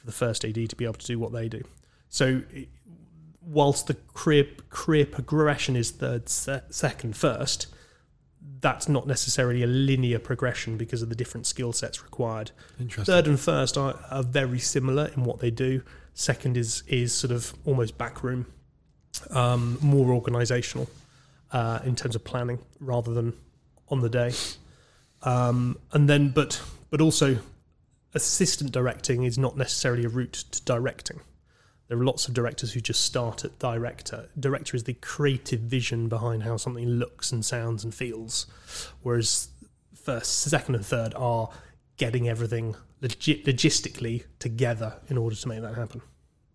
[0.00, 1.62] for the first AD to be able to do what they do.
[2.08, 2.42] So,
[3.42, 7.66] whilst the career career progression is third, se- second, first,
[8.60, 12.50] that's not necessarily a linear progression because of the different skill sets required.
[12.80, 13.04] Interesting.
[13.04, 15.82] Third and first are, are very similar in what they do.
[16.14, 18.46] Second is is sort of almost backroom,
[19.30, 20.88] um, more organisational
[21.52, 23.34] uh, in terms of planning rather than
[23.88, 24.32] on the day.
[25.22, 26.60] Um, and then, but
[26.90, 27.38] but also,
[28.14, 31.20] assistant directing is not necessarily a route to directing.
[31.88, 34.28] There are lots of directors who just start at director.
[34.38, 38.46] Director is the creative vision behind how something looks and sounds and feels,
[39.02, 39.48] whereas
[39.94, 41.50] first, second, and third are
[41.96, 46.00] getting everything logi- logistically together in order to make that happen.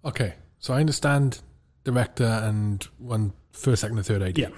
[0.05, 1.41] Okay, so I understand
[1.83, 4.37] director and one first, second, and third AD.
[4.37, 4.49] Yeah.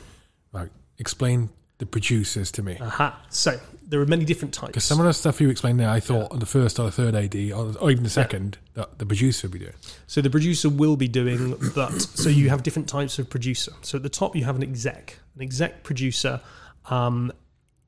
[0.52, 0.70] Right.
[1.00, 2.78] Explain the producers to me.
[2.80, 3.20] Aha.
[3.30, 4.68] So there are many different types.
[4.68, 6.92] Because some of the stuff you explained there, I thought on the first or the
[6.92, 9.74] third AD, or, or even the second, that the producer would be doing.
[10.08, 13.72] So the producer will be doing, but so you have different types of producer.
[13.82, 15.18] So at the top you have an exec.
[15.36, 16.42] An exec producer
[16.90, 17.32] um,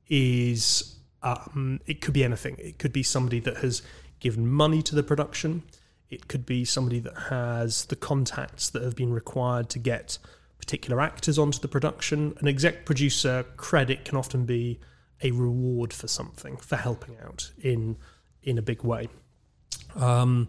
[0.08, 2.56] is um, it could be anything.
[2.58, 3.82] It could be somebody that has
[4.20, 5.62] given money to the production.
[6.08, 10.18] It could be somebody that has the contacts that have been required to get
[10.58, 12.34] particular actors onto the production.
[12.40, 14.80] An exec producer credit can often be
[15.22, 17.96] a reward for something for helping out in
[18.42, 19.08] in a big way.
[19.96, 20.48] Um,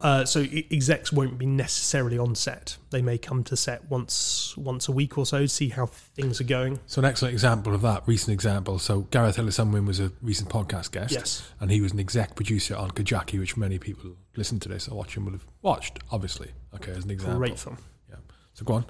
[0.00, 2.76] uh, so execs won't be necessarily on set.
[2.90, 6.40] They may come to set once once a week or so, to see how things
[6.40, 6.78] are going.
[6.86, 8.78] So an excellent example of that, recent example.
[8.78, 11.50] So Gareth Ellis-Unwin was a recent podcast guest, Yes.
[11.58, 14.96] and he was an exec producer on Kajaki, which many people listen to this or
[14.96, 16.50] watching will have watched, obviously.
[16.74, 17.38] Okay, as an example.
[17.38, 17.78] Great film.
[18.08, 18.16] Yeah.
[18.54, 18.86] So go on.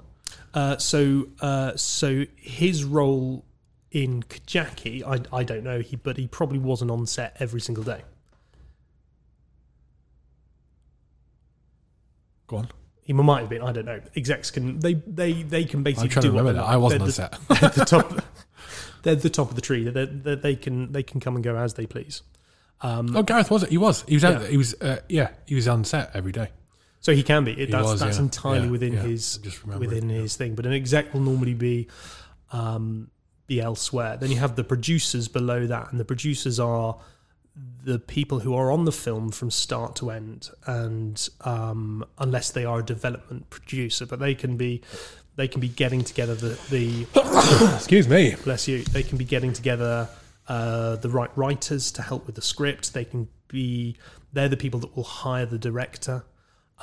[0.53, 3.45] Uh, so uh, so his role
[3.93, 7.83] in Kajaki, I, I don't know, he but he probably wasn't on set every single
[7.83, 8.01] day.
[12.47, 12.67] Go on.
[13.03, 13.61] He might have been.
[13.61, 14.01] I don't know.
[14.15, 16.65] Execs can they they they can basically I'm trying do to remember that.
[16.65, 17.47] I wasn't They're on the- set.
[17.61, 18.25] They're the top.
[19.03, 19.83] They're the top of the tree.
[19.89, 22.23] They they they can they can come and go as they please.
[22.81, 23.69] Um, Oh, Gareth was it?
[23.69, 24.03] He was.
[24.07, 24.47] He was out Yeah.
[24.47, 24.73] He was.
[24.81, 26.49] Uh, yeah, he was on set every day.
[26.99, 27.51] So he can be.
[27.51, 28.23] It, that's was, that's yeah.
[28.23, 30.55] entirely Yeah, within his within his thing.
[30.55, 31.89] But an exec will normally be
[32.53, 33.09] um,
[33.47, 34.17] be elsewhere.
[34.17, 36.97] Then you have the producers below that, and the producers are
[37.83, 42.65] the people who are on the film from start to end, and um, unless they
[42.65, 44.81] are a development producer, but they can be
[45.35, 48.35] they can be getting together the, the Excuse me.
[48.43, 50.07] bless you, they can be getting together
[50.47, 52.93] uh, the right writers to help with the script.
[52.93, 53.97] They can be,
[54.31, 56.23] they're the people that will hire the director.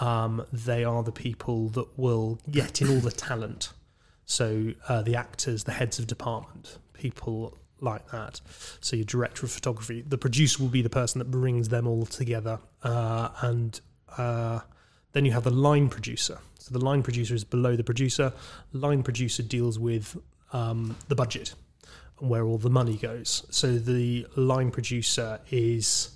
[0.01, 3.71] Um, they are the people that will get in all the talent.
[4.31, 8.41] So uh, the actors, the heads of department, people like that.
[8.81, 12.07] So your director of photography, the producer will be the person that brings them all
[12.07, 13.81] together, uh, and
[14.17, 14.61] uh,
[15.13, 16.39] then you have the line producer.
[16.61, 18.33] So the line producer is below the producer.
[18.73, 20.17] Line producer deals with
[20.53, 21.55] um, the budget
[22.21, 23.45] and where all the money goes.
[23.51, 26.11] So the line producer is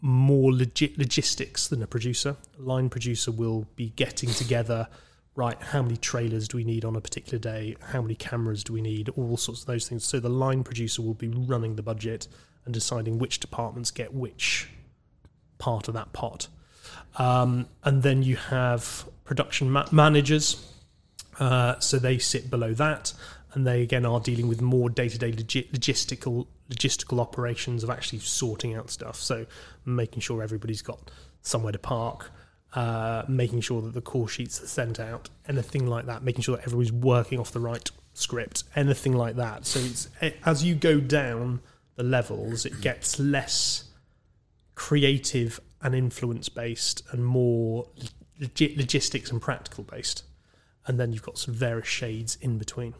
[0.00, 2.36] more logistics than a producer.
[2.58, 4.88] Line producer will be getting together,
[5.38, 7.76] right, how many trailers do we need on a particular day?
[7.80, 9.08] How many cameras do we need?
[9.10, 10.04] All sorts of those things.
[10.04, 12.26] So the line producer will be running the budget
[12.64, 14.68] and deciding which departments get which
[15.58, 16.48] part of that pot.
[17.18, 20.74] Um, and then you have production ma- managers.
[21.38, 23.12] Uh, so they sit below that,
[23.54, 28.74] and they again are dealing with more day-to-day logi- logistical logistical operations of actually sorting
[28.74, 29.16] out stuff.
[29.16, 29.46] So
[29.84, 31.10] making sure everybody's got
[31.42, 32.32] somewhere to park,
[32.74, 36.22] uh, making sure that the call sheets are sent out, anything like that.
[36.22, 39.66] Making sure that everybody's working off the right script, anything like that.
[39.66, 40.08] So it's
[40.44, 41.60] as you go down
[41.96, 43.84] the levels, it gets less
[44.74, 47.88] creative and influence based and more
[48.40, 50.24] log- logistics and practical based.
[50.86, 52.94] And then you've got some various shades in between.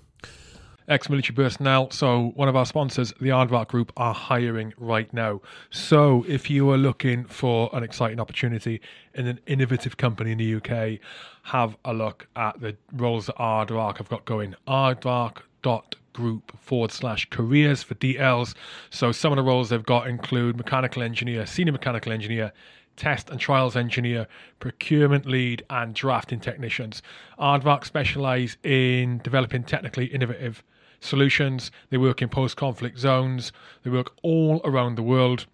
[0.89, 1.91] Ex-military personnel.
[1.91, 5.41] So one of our sponsors, the Aardvark Group, are hiring right now.
[5.71, 8.81] So if you are looking for an exciting opportunity
[9.15, 10.99] in an innovative company in the UK,
[11.43, 14.55] have a look at the roles that Aardvark have got going.
[14.67, 18.55] Aardvark.group forward slash careers for details.
[18.91, 22.53] So some of the roles they've got include mechanical engineer, senior mechanical engineer,
[22.99, 24.27] test and trials engineer,
[24.59, 27.01] procurement lead, and drafting technicians.
[27.39, 30.63] Aardvark specialise in developing technically innovative
[31.01, 31.71] solutions.
[31.91, 35.47] They work in post conflict zones, they work all around the world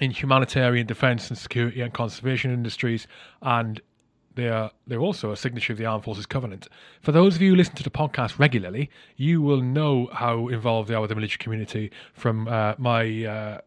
[0.00, 3.06] in humanitarian defence and security and conservation industries,
[3.42, 3.80] and
[4.34, 6.68] they are they're also a signature of the Armed Forces Covenant.
[7.02, 10.88] For those of you who listen to the podcast regularly, you will know how involved
[10.88, 13.60] they are with the military community from uh, my uh,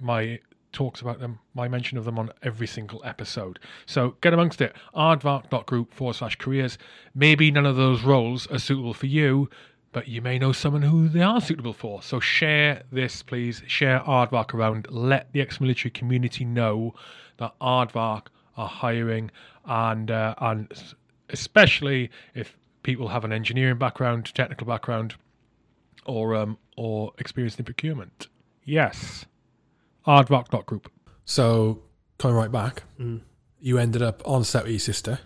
[0.00, 0.38] my
[0.72, 3.58] talks about them, my mention of them on every single episode.
[3.86, 4.74] So get amongst it.
[4.96, 6.78] Aardvark.group forward slash careers.
[7.14, 9.50] Maybe none of those roles are suitable for you,
[9.92, 12.02] but you may know someone who they are suitable for.
[12.02, 13.62] So share this, please.
[13.66, 14.86] Share Aardvark around.
[14.90, 16.94] Let the ex-military community know
[17.36, 18.26] that Aardvark
[18.56, 19.30] are hiring,
[19.64, 20.72] and uh, and
[21.28, 25.14] especially if people have an engineering background, technical background,
[26.06, 28.28] or um or experience in procurement.
[28.64, 29.26] Yes,
[30.06, 30.90] Aardvark.group.
[31.24, 31.82] So
[32.18, 32.84] coming right back,
[33.60, 35.20] you ended up on set with your sister.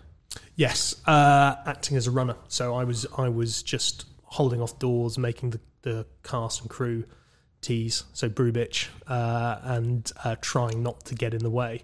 [0.55, 2.35] Yes, uh, acting as a runner.
[2.47, 7.05] So I was I was just holding off doors, making the, the cast and crew
[7.61, 11.83] tease, so brew bitch, uh, and uh, trying not to get in the way.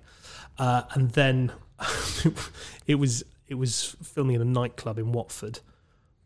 [0.58, 1.52] Uh, and then
[2.88, 5.60] it was it was filming in a nightclub in Watford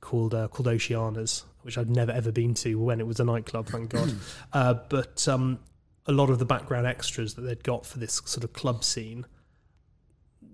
[0.01, 3.67] called uh, called Oceanas, which I'd never ever been to when it was a nightclub,
[3.67, 4.13] thank God.
[4.53, 5.59] uh, but um,
[6.05, 9.25] a lot of the background extras that they'd got for this sort of club scene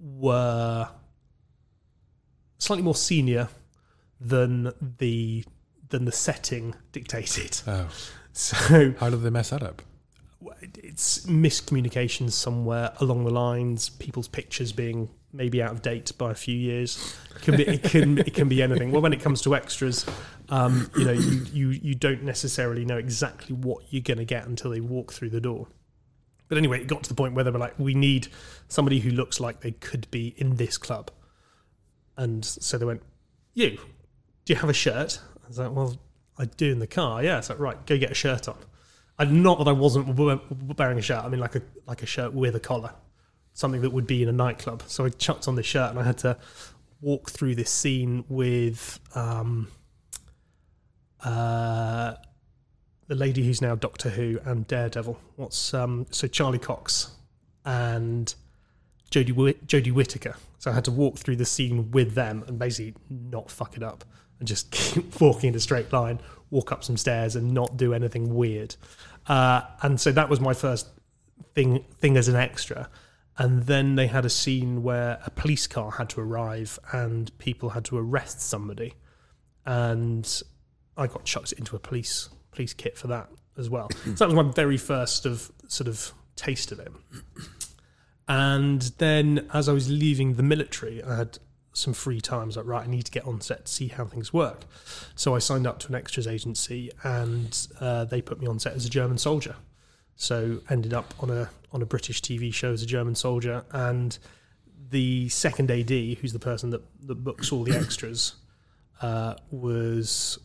[0.01, 0.89] were
[2.57, 3.49] slightly more senior
[4.23, 5.43] than the
[5.89, 7.61] than the setting dictated.
[7.67, 7.89] Oh,
[8.35, 9.83] So how did they mess that up?
[10.75, 13.89] it's miscommunications somewhere along the lines.
[13.89, 17.15] People's pictures being maybe out of date by a few years.
[17.35, 18.91] It can be it can it can be anything.
[18.91, 20.05] Well, when it comes to extras,
[20.49, 24.45] um, you know, you, you you don't necessarily know exactly what you're going to get
[24.45, 25.67] until they walk through the door.
[26.49, 28.27] But anyway, it got to the point where they were like, we need
[28.67, 31.09] somebody who looks like they could be in this club.
[32.17, 33.01] And so they went,
[33.53, 33.79] You,
[34.45, 35.19] do you have a shirt?
[35.43, 35.97] I was like, Well,
[36.37, 37.23] I do in the car.
[37.23, 37.37] Yeah.
[37.37, 38.57] It's like, right, go get a shirt on.
[39.19, 41.23] And not that I wasn't wearing a shirt.
[41.23, 42.93] I mean, like a like a shirt with a collar,
[43.53, 44.83] something that would be in a nightclub.
[44.87, 46.37] So I chucked on this shirt, and I had to
[46.99, 49.67] walk through this scene with um,
[51.23, 52.15] uh,
[53.07, 55.19] the lady who's now Doctor Who and Daredevil.
[55.35, 57.11] What's um, so Charlie Cox
[57.65, 58.33] and
[59.11, 59.33] Jodie
[59.67, 60.37] Jodie Whittaker.
[60.57, 63.83] So I had to walk through the scene with them and basically not fuck it
[63.83, 64.03] up
[64.39, 66.19] and just keep walking in a straight line,
[66.49, 68.75] walk up some stairs and not do anything weird.
[69.27, 70.87] Uh, and so that was my first
[71.53, 72.89] thing thing as an extra.
[73.37, 77.69] And then they had a scene where a police car had to arrive and people
[77.69, 78.93] had to arrest somebody.
[79.65, 80.41] And
[80.95, 83.89] I got chucked into a police police kit for that as well.
[84.03, 86.91] so that was my very first of sort of taste of it.
[88.27, 91.39] And then as I was leaving the military, I had
[91.73, 92.41] some free time.
[92.41, 94.61] I was like, right, I need to get on set to see how things work.
[95.15, 98.73] So I signed up to an extras agency and uh, they put me on set
[98.73, 99.55] as a German soldier.
[100.15, 104.17] So ended up on a on a British TV show as a German soldier and
[104.91, 108.35] the second AD, who's the person that, that books all the extras,
[109.01, 110.37] uh, was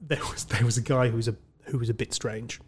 [0.00, 2.60] there was there was a guy who was a who was a bit strange,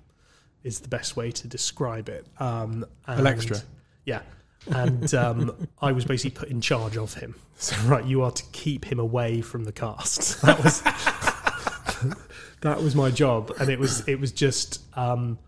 [0.63, 2.27] is the best way to describe it.
[2.39, 3.59] Um, An extra?
[4.05, 4.23] yeah.
[4.71, 7.35] And um, I was basically put in charge of him.
[7.57, 10.43] So right, you are to keep him away from the cast.
[10.45, 10.83] That was
[12.61, 15.39] that was my job, and it was it was just um,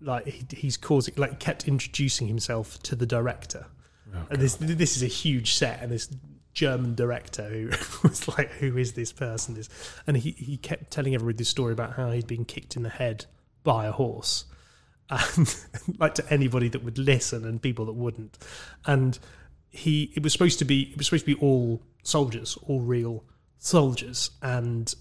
[0.00, 3.66] like he, he's causing like kept introducing himself to the director.
[4.14, 6.08] Oh, and this this is a huge set, and this
[6.54, 7.70] German director who
[8.02, 9.68] was like, "Who is this person?" This,
[10.06, 12.90] and he he kept telling everybody this story about how he'd been kicked in the
[12.90, 13.26] head
[13.64, 14.44] by a horse,
[15.10, 15.54] and
[15.98, 18.38] like to anybody that would listen and people that wouldn't,
[18.86, 19.18] and
[19.70, 23.24] he it was supposed to be it was supposed to be all soldiers, all real
[23.58, 24.94] soldiers, and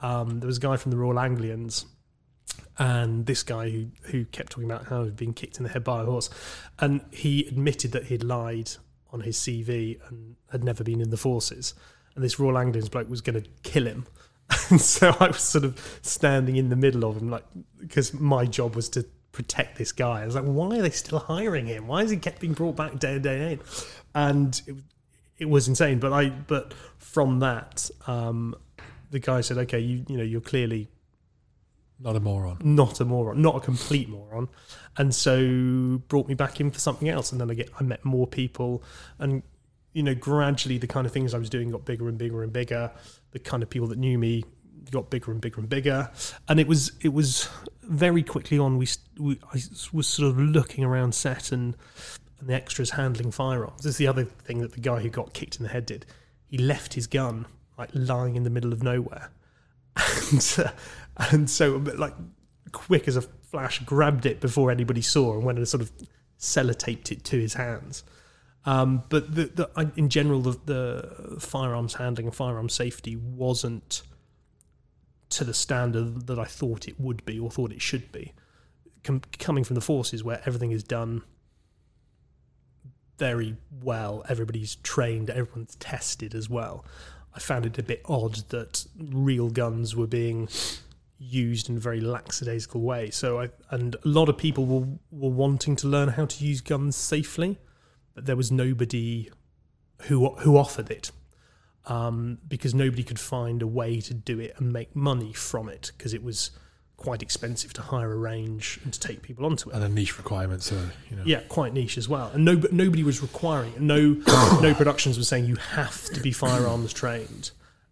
[0.00, 1.86] um, there was a guy from the Royal Anglians
[2.78, 5.84] and this guy who, who kept talking about how he'd been kicked in the head
[5.84, 6.30] by a horse.
[6.78, 8.70] And he admitted that he'd lied
[9.12, 11.74] on his CV and had never been in the forces.
[12.14, 14.06] And this Royal Anglians bloke was going to kill him.
[14.68, 17.44] And so I was sort of standing in the middle of him, like,
[17.78, 20.22] because my job was to protect this guy.
[20.22, 21.86] I was like, why are they still hiring him?
[21.86, 23.60] Why is he kept being brought back day in, day in?
[24.14, 24.76] And it,
[25.38, 25.98] it was insane.
[25.98, 28.54] But I, but from that, um,
[29.10, 30.88] the guy said, okay, you, you know, you're clearly
[31.98, 32.58] Not a moron.
[32.62, 34.48] not a moron, not a complete moron,
[34.96, 37.32] and so brought me back in for something else.
[37.32, 38.82] And then I get I met more people,
[39.18, 39.42] and
[39.92, 42.52] you know gradually the kind of things I was doing got bigger and bigger and
[42.52, 42.90] bigger.
[43.32, 44.44] The kind of people that knew me
[44.90, 46.10] got bigger and bigger and bigger,
[46.48, 47.48] and it was it was
[47.82, 48.78] very quickly on.
[48.78, 49.60] We, we I
[49.92, 51.76] was sort of looking around set and
[52.40, 53.82] and the extras handling firearms.
[53.82, 56.06] This is the other thing that the guy who got kicked in the head did.
[56.46, 57.46] He left his gun
[57.78, 59.30] like lying in the middle of nowhere
[60.30, 60.70] and uh,
[61.30, 62.14] and so like
[62.72, 65.92] quick as a flash grabbed it before anybody saw and went and sort of
[66.38, 68.04] sellotaped it to his hands
[68.64, 74.02] um, but the, the, in general the, the firearms handling and firearms safety wasn't
[75.32, 78.32] to the standard that I thought it would be or thought it should be
[79.04, 81.22] Com- coming from the forces where everything is done
[83.18, 86.84] very well everybody's trained everyone's tested as well
[87.34, 90.48] I found it a bit odd that real guns were being
[91.18, 93.10] used in a very lackadaisical way.
[93.10, 96.60] So I and a lot of people were were wanting to learn how to use
[96.60, 97.58] guns safely,
[98.14, 99.30] but there was nobody
[100.02, 101.10] who who offered it.
[101.86, 105.90] Um, because nobody could find a way to do it and make money from it
[105.96, 106.52] because it was
[106.96, 109.74] quite expensive to hire a range and to take people onto it.
[109.74, 110.76] And a niche requirement, so
[111.10, 111.24] you know.
[111.26, 112.30] Yeah, quite niche as well.
[112.32, 113.80] And no, nobody was requiring it.
[113.80, 114.12] No,
[114.62, 117.50] no productions were saying you have to be firearms trained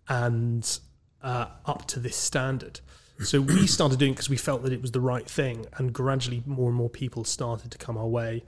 [0.08, 0.78] and
[1.22, 2.80] uh, up to this standard.
[3.22, 6.42] So we started doing because we felt that it was the right thing, and gradually
[6.46, 8.44] more and more people started to come our way,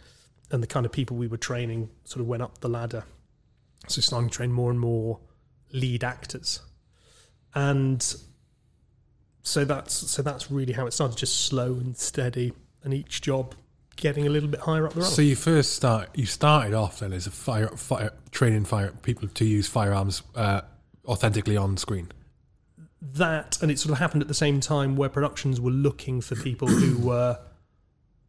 [0.51, 3.05] and the kind of people we were training sort of went up the ladder.
[3.89, 5.19] So starting to train more and more
[5.73, 6.61] lead actors,
[7.55, 8.15] and
[9.43, 12.53] so that's so that's really how it started, just slow and steady,
[12.85, 13.55] and each job
[13.97, 15.11] getting a little bit higher up the road.
[15.11, 16.09] So you first start.
[16.15, 20.63] You started off then as a fire, fire training fire people to use firearms uh,
[21.07, 22.11] authentically on screen.
[23.01, 26.37] that and it sort of happened at the same time where productions were looking for
[26.37, 27.39] people who were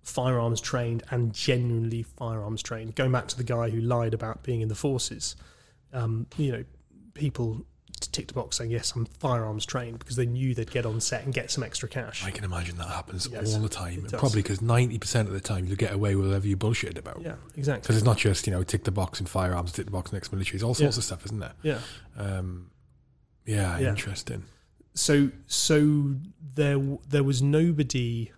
[0.02, 2.96] firearms trained and genuinely firearms trained.
[2.96, 5.36] Going back to the guy who lied about being in the forces,
[5.94, 6.64] um, you know,
[7.14, 7.66] people
[8.12, 11.24] ticked a box saying yes, I'm firearms trained because they knew they'd get on set
[11.24, 12.24] and get some extra cash.
[12.26, 14.06] I can imagine that happens Yes, all the time.
[14.12, 17.22] Probably because ninety percent of the time you get away with whatever you bullshit about.
[17.22, 17.82] Yeah, exactly.
[17.82, 20.32] Because it's not just you know tick the box in firearms, tick the box next
[20.34, 20.56] military.
[20.56, 21.00] It's all sorts Yeah.
[21.00, 21.54] of stuff, isn't there?
[21.64, 21.80] Yeah.
[22.18, 22.72] Um,
[23.46, 23.90] yeah, Yeah.
[23.90, 24.44] interesting.
[24.96, 26.16] so so
[26.56, 28.32] there there was nobody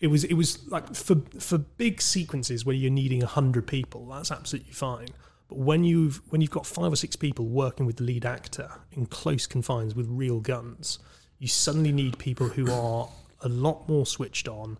[0.00, 4.30] it was it was like for for big sequences where you're needing 100 people that's
[4.30, 5.08] absolutely fine
[5.48, 8.70] but when you've when you've got five or six people working with the lead actor
[8.92, 10.98] in close confines with real guns
[11.38, 13.08] you suddenly need people who are
[13.42, 14.78] a lot more switched on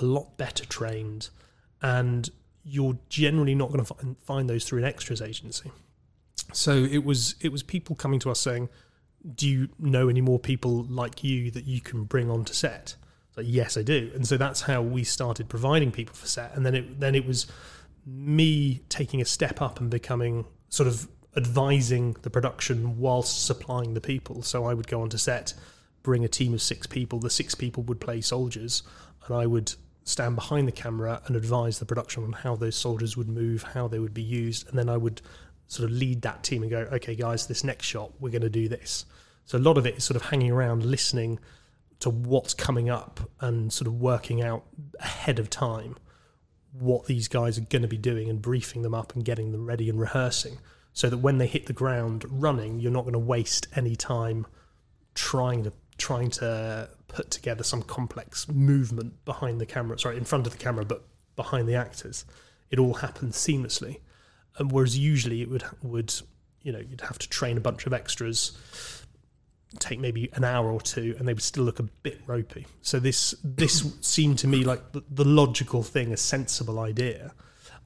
[0.00, 1.30] a lot better trained
[1.82, 2.30] and
[2.66, 5.70] you're generally not going to find, find those through an extras agency
[6.52, 8.68] so it was it was people coming to us saying
[9.34, 12.96] do you know any more people like you that you can bring onto set?
[13.34, 14.10] So yes, I do.
[14.14, 16.54] And so that's how we started providing people for set.
[16.54, 17.46] And then it then it was
[18.06, 24.00] me taking a step up and becoming sort of advising the production whilst supplying the
[24.00, 24.42] people.
[24.42, 25.54] So I would go onto set,
[26.02, 27.18] bring a team of six people.
[27.18, 28.82] The six people would play soldiers,
[29.26, 29.74] and I would
[30.04, 33.88] stand behind the camera and advise the production on how those soldiers would move, how
[33.88, 35.22] they would be used, and then I would
[35.66, 38.50] sort of lead that team and go, okay, guys, this next shot, we're going to
[38.50, 39.06] do this.
[39.46, 41.38] So a lot of it is sort of hanging around, listening
[42.00, 44.64] to what's coming up and sort of working out
[45.00, 45.96] ahead of time
[46.78, 49.66] what these guys are going to be doing and briefing them up and getting them
[49.66, 50.58] ready and rehearsing
[50.92, 54.46] so that when they hit the ground running, you're not going to waste any time
[55.14, 60.44] trying to trying to put together some complex movement behind the camera, sorry, in front
[60.46, 61.04] of the camera, but
[61.36, 62.24] behind the actors.
[62.70, 64.00] It all happens seamlessly.
[64.56, 66.14] And whereas usually it would would
[66.62, 68.56] you know you'd have to train a bunch of extras,
[69.78, 72.66] take maybe an hour or two, and they would still look a bit ropey.
[72.82, 77.32] So this this seemed to me like the, the logical thing, a sensible idea.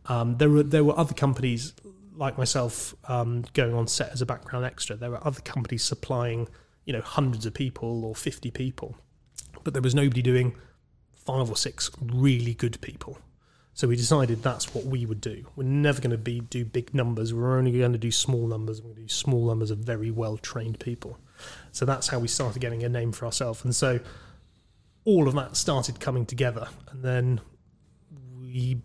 [0.07, 1.73] Um, there were there were other companies
[2.15, 4.97] like myself um, going on set as a background extra.
[4.97, 6.49] There were other companies supplying
[6.85, 8.97] you know hundreds of people or fifty people,
[9.65, 10.57] but there was nobody doing
[11.15, 13.19] five or six really good people.
[13.75, 15.47] So we decided that's what we would do.
[15.55, 17.33] We're never going to be do big numbers.
[17.33, 18.81] We're only going to do small numbers.
[18.83, 21.17] We're going to do small numbers of very well trained people.
[21.73, 23.65] So that's how we started getting a name for ourselves.
[23.65, 24.01] And so
[25.05, 27.41] all of that started coming together, and then
[28.41, 28.81] we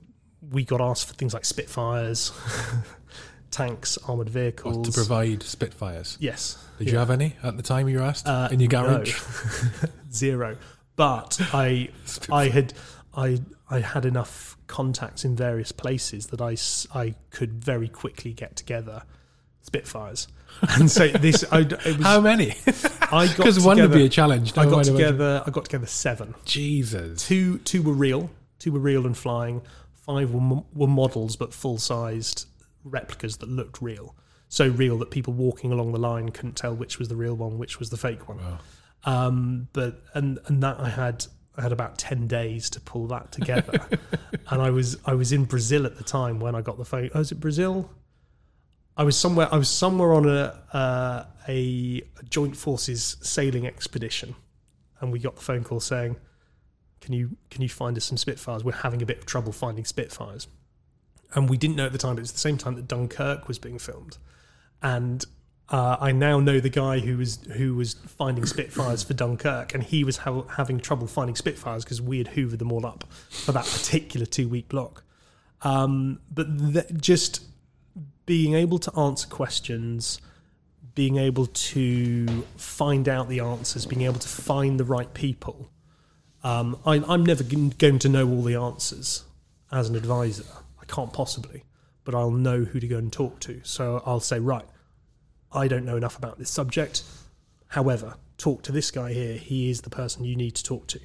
[0.51, 2.31] we got asked for things like Spitfires,
[3.51, 4.77] tanks, armored vehicles.
[4.77, 6.17] What, to provide Spitfires.
[6.19, 6.57] yes.
[6.79, 8.81] Did you have any at the time you were asked Uh, in your no.
[8.83, 9.21] garage?
[10.11, 10.57] Zero.
[10.95, 11.89] But I
[12.31, 12.73] I had
[13.15, 16.57] I I had enough contacts in various places that I
[16.97, 19.03] I could very quickly get together
[19.61, 20.27] Spitfires.
[20.61, 22.55] And so this I it was How many?
[23.01, 24.53] I got Because one would be a challenge.
[24.57, 24.95] I got I'd imagine.
[24.95, 26.35] together I got together seven.
[26.45, 27.25] Jesus.
[27.25, 28.29] Two two were real,
[28.59, 29.61] two were real and flying.
[29.93, 32.47] Five were, were models but full sized
[32.83, 34.15] replicas that looked real.
[34.49, 37.57] So real that people walking along the line couldn't tell which was the real one,
[37.57, 38.37] which was the fake one.
[38.37, 38.59] Wow.
[39.05, 41.25] Um, but and and that I had
[41.57, 43.79] I had about ten days to pull that together,
[44.49, 47.09] and I was I was in Brazil at the time when I got the phone.
[47.13, 47.89] Oh, was it Brazil?
[48.95, 49.47] I was somewhere.
[49.51, 54.35] I was somewhere on a uh, a joint forces sailing expedition,
[54.99, 56.17] and we got the phone call saying,
[57.01, 58.63] "Can you can you find us some Spitfires?
[58.63, 60.47] We're having a bit of trouble finding Spitfires."
[61.35, 62.17] And we didn't know at the time.
[62.17, 64.17] It was the same time that Dunkirk was being filmed,
[64.83, 65.25] and
[65.69, 69.83] uh, I now know the guy who was who was finding Spitfires for Dunkirk, and
[69.83, 73.53] he was ha- having trouble finding Spitfires because we had hoovered them all up for
[73.53, 75.03] that particular two week block.
[75.63, 77.41] Um, but th- just
[78.25, 80.21] being able to answer questions,
[80.95, 85.69] being able to find out the answers, being able to find the right people.
[86.43, 89.23] Um, I, I'm never going to know all the answers
[89.71, 90.45] as an advisor.
[90.81, 91.63] I can't possibly,
[92.03, 93.61] but I'll know who to go and talk to.
[93.63, 94.65] So I'll say, right,
[95.51, 97.03] I don't know enough about this subject.
[97.67, 99.37] However, talk to this guy here.
[99.37, 100.99] He is the person you need to talk to.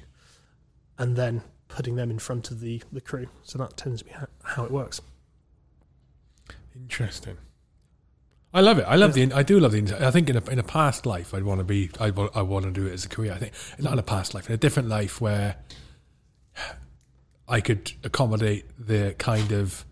[0.97, 3.27] And then putting them in front of the, the crew.
[3.43, 5.01] So that tends to be how, how it works.
[6.79, 7.37] Interesting.
[8.53, 8.85] I love it.
[8.87, 9.31] I love the.
[9.31, 10.05] I do love the.
[10.05, 11.91] I think in a in a past life, I'd want to be.
[11.99, 12.35] I want.
[12.35, 13.33] I want to do it as a career.
[13.33, 15.57] I think not in a past life, in a different life where
[17.47, 19.85] I could accommodate the kind of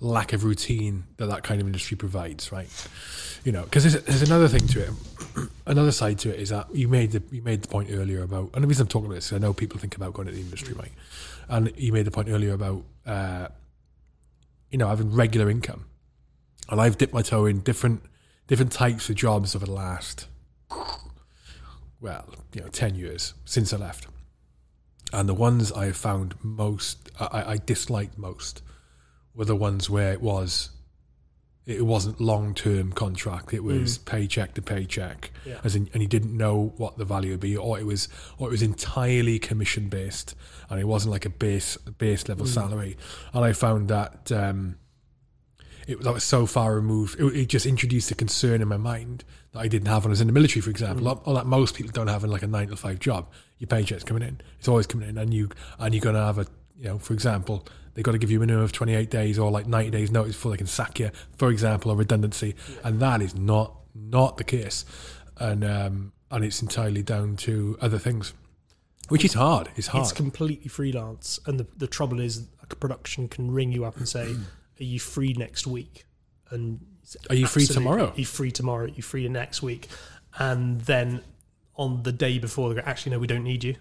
[0.00, 2.68] lack of routine that that kind of industry provides, right?
[3.44, 5.48] You know, because there's, there's another thing to it.
[5.66, 8.50] another side to it is that you made the you made the point earlier about,
[8.54, 10.40] and the reason I'm talking about this, I know people think about going to the
[10.40, 10.92] industry, right?
[11.48, 13.48] And you made the point earlier about, uh,
[14.70, 15.86] you know, having regular income,
[16.68, 18.02] and I've dipped my toe in different
[18.46, 20.28] different types of jobs over the last,
[22.00, 24.06] well, you know, ten years since I left,
[25.12, 28.62] and the ones I have found most, I, I disliked most,
[29.34, 30.70] were the ones where it was
[31.64, 33.52] it wasn't long term contract.
[33.52, 35.58] It was paycheck to paycheck, Yeah.
[35.64, 38.08] as in, and you didn't know what the value would be, or it was,
[38.38, 40.36] or it was entirely commission based,
[40.70, 42.96] and it wasn't like a base base level salary.
[43.32, 44.76] And I found that um,
[45.86, 47.18] it that was so far removed.
[47.20, 50.12] It, it just introduced a concern in my mind that I didn't have when I
[50.12, 52.42] was in the military, for example, or, or that most people don't have in like
[52.42, 53.28] a nine to five job.
[53.58, 56.46] Your paycheck's coming in; it's always coming in, and you and you're gonna have a,
[56.76, 59.50] you know, for example, they've got to give you a minimum of 28 days or
[59.50, 63.22] like 90 days notice before they can sack you, for example, or redundancy, and that
[63.22, 64.84] is not not the case,
[65.38, 68.34] and um, and it's entirely down to other things,
[69.08, 69.68] which is hard.
[69.76, 70.02] It's hard.
[70.02, 74.34] It's completely freelance, and the the trouble is, production can ring you up and say,
[74.80, 76.04] "Are you free next week?"
[76.50, 76.80] And
[77.28, 78.10] Are you free tomorrow?
[78.10, 78.84] Are you free tomorrow?
[78.84, 79.88] Are you free next week?
[80.38, 81.22] And then
[81.76, 83.76] on the day before, they go, "Actually, no, we don't need you."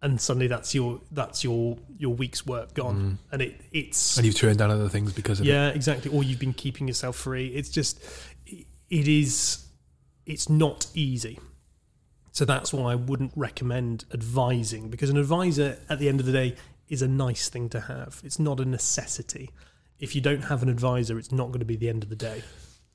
[0.00, 3.32] And suddenly, that's your that's your your week's work gone, mm.
[3.32, 5.50] and it it's and you've turned down other things because of it.
[5.50, 6.10] yeah, exactly.
[6.12, 7.48] Or you've been keeping yourself free.
[7.48, 8.00] It's just,
[8.46, 9.66] it is,
[10.24, 11.40] it's not easy.
[12.30, 16.30] So that's why I wouldn't recommend advising because an advisor at the end of the
[16.30, 16.54] day
[16.88, 18.20] is a nice thing to have.
[18.22, 19.50] It's not a necessity.
[19.98, 22.16] If you don't have an advisor, it's not going to be the end of the
[22.16, 22.42] day.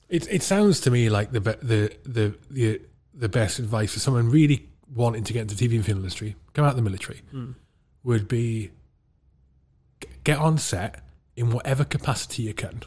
[0.08, 2.80] It it sounds to me like the be- the the the
[3.12, 6.64] the best advice for someone really wanting to get into TV and film industry, come
[6.64, 7.52] out of the military, hmm.
[8.02, 8.70] would be
[10.24, 11.02] get on set
[11.36, 12.82] in whatever capacity you can.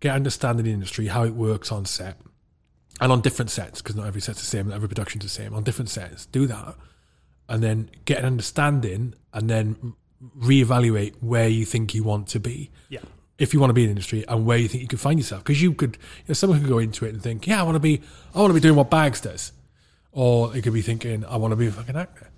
[0.00, 2.18] Get understanding the industry, how it works on set,
[3.00, 5.54] and on different sets because not every set's the same, not every production's the same.
[5.54, 6.76] On different sets, do that,
[7.48, 9.94] and then get an understanding, and then
[10.38, 13.00] reevaluate where you think you want to be Yeah.
[13.38, 15.18] if you want to be in the industry and where you think you could find
[15.18, 15.44] yourself.
[15.44, 17.76] Because you could, you know, someone could go into it and think, yeah, I want
[17.76, 18.00] to be,
[18.34, 19.52] I want to be doing what Bags does,
[20.12, 22.28] or they could be thinking, I want to be a fucking actor.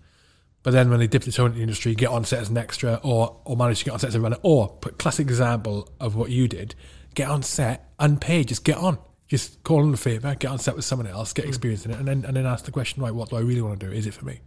[0.65, 2.59] But then when they dip their toe into the industry, get on set as an
[2.59, 5.89] extra, or or manage to get on set as a runner, or put classic example
[6.01, 6.75] of what you did,
[7.15, 8.99] get on set unpaid, just get on.
[9.29, 11.99] Just call in the favour, get on set with someone else, get experience in it,
[11.99, 13.93] and then and then ask the question, right, what do I really want to do?
[13.93, 14.41] Is it for me?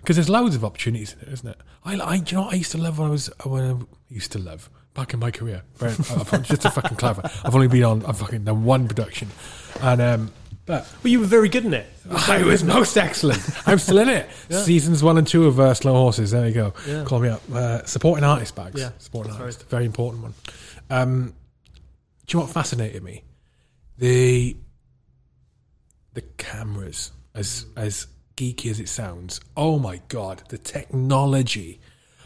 [0.00, 1.56] Because there's loads of opportunities in it, isn't it?
[1.84, 4.30] I, I, you know what I used to love when I was when I used
[4.32, 5.62] to love back in my career.
[5.80, 7.22] Just a fucking clever.
[7.44, 9.28] I've only been on I've fucking done one production,
[9.80, 10.32] and um,
[10.64, 11.86] but Well, you were very good in it.
[12.08, 13.42] I was most excellent.
[13.66, 14.28] I'm still in it.
[14.48, 16.30] Seasons one and two of uh, Slow Horses.
[16.30, 16.72] There you go.
[16.86, 17.02] Yeah.
[17.04, 17.42] Call me up.
[17.52, 18.80] Uh, supporting artist bags.
[18.80, 19.68] Yeah, supporting that's artist.
[19.68, 20.34] Very important one.
[20.88, 21.34] Um,
[22.26, 23.24] do you know what fascinated me?
[23.98, 24.56] The
[26.14, 29.40] the cameras, as as geeky as it sounds.
[29.56, 31.80] Oh my god, the technology.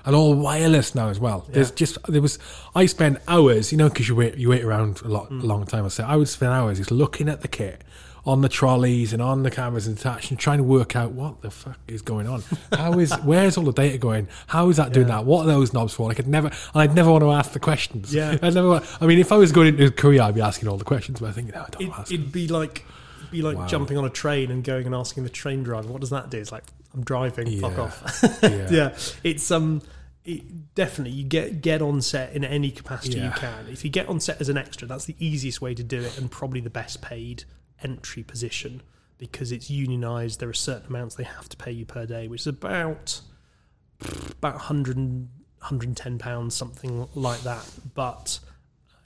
[0.04, 1.44] And all wireless now as well.
[1.50, 2.38] There's just there was
[2.74, 5.40] I spent hours, you know, because you wait you wait around a lot, hmm.
[5.40, 5.84] a long time.
[5.84, 7.84] I said I would spend hours just looking at the kit
[8.28, 11.40] on the trolleys and on the cameras and attached and trying to work out what
[11.40, 12.42] the fuck is going on.
[12.72, 14.28] How is where's all the data going?
[14.48, 15.24] How is that doing that?
[15.24, 16.06] What are those knobs for?
[16.08, 18.14] Like I'd never and I'd never want to ask the questions.
[18.14, 18.36] Yeah.
[18.42, 18.68] I'd never.
[18.68, 21.20] Want, I mean, if I was going into Korea, I'd be asking all the questions.
[21.20, 22.84] But I think no, I don't It, ask it'd be like
[23.30, 23.66] be like Wow.
[23.66, 26.38] jumping on a train and going and asking the train driver, "What does that do?"
[26.38, 26.64] It's like
[26.94, 27.60] I'm driving.
[27.60, 28.22] Fuck off.
[28.42, 28.68] Yeah.
[28.70, 29.80] yeah, it's um,
[30.24, 33.66] it, definitely you get get on set in any capacity you can.
[33.70, 36.18] If you get on set as an extra, that's the easiest way to do it,
[36.18, 37.44] and probably the best paid
[37.82, 38.82] entry position
[39.18, 40.40] because it's unionized.
[40.40, 43.20] There are certain amounts they have to pay you per day, which is about
[44.38, 45.28] about 100
[45.60, 47.68] 110 pounds, something like that.
[47.94, 48.38] But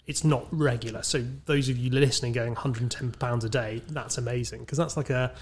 [0.07, 1.03] it's not regular.
[1.03, 5.11] So those of you listening going 110 pounds a day, that's amazing because that's like
[5.11, 5.33] a,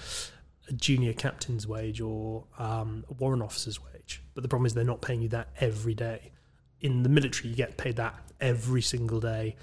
[0.69, 4.21] a junior captain's wage or um, a warrant officer's wage.
[4.33, 6.31] But the problem is they're not paying you that every day.
[6.79, 9.55] In the military, you get paid that every single day,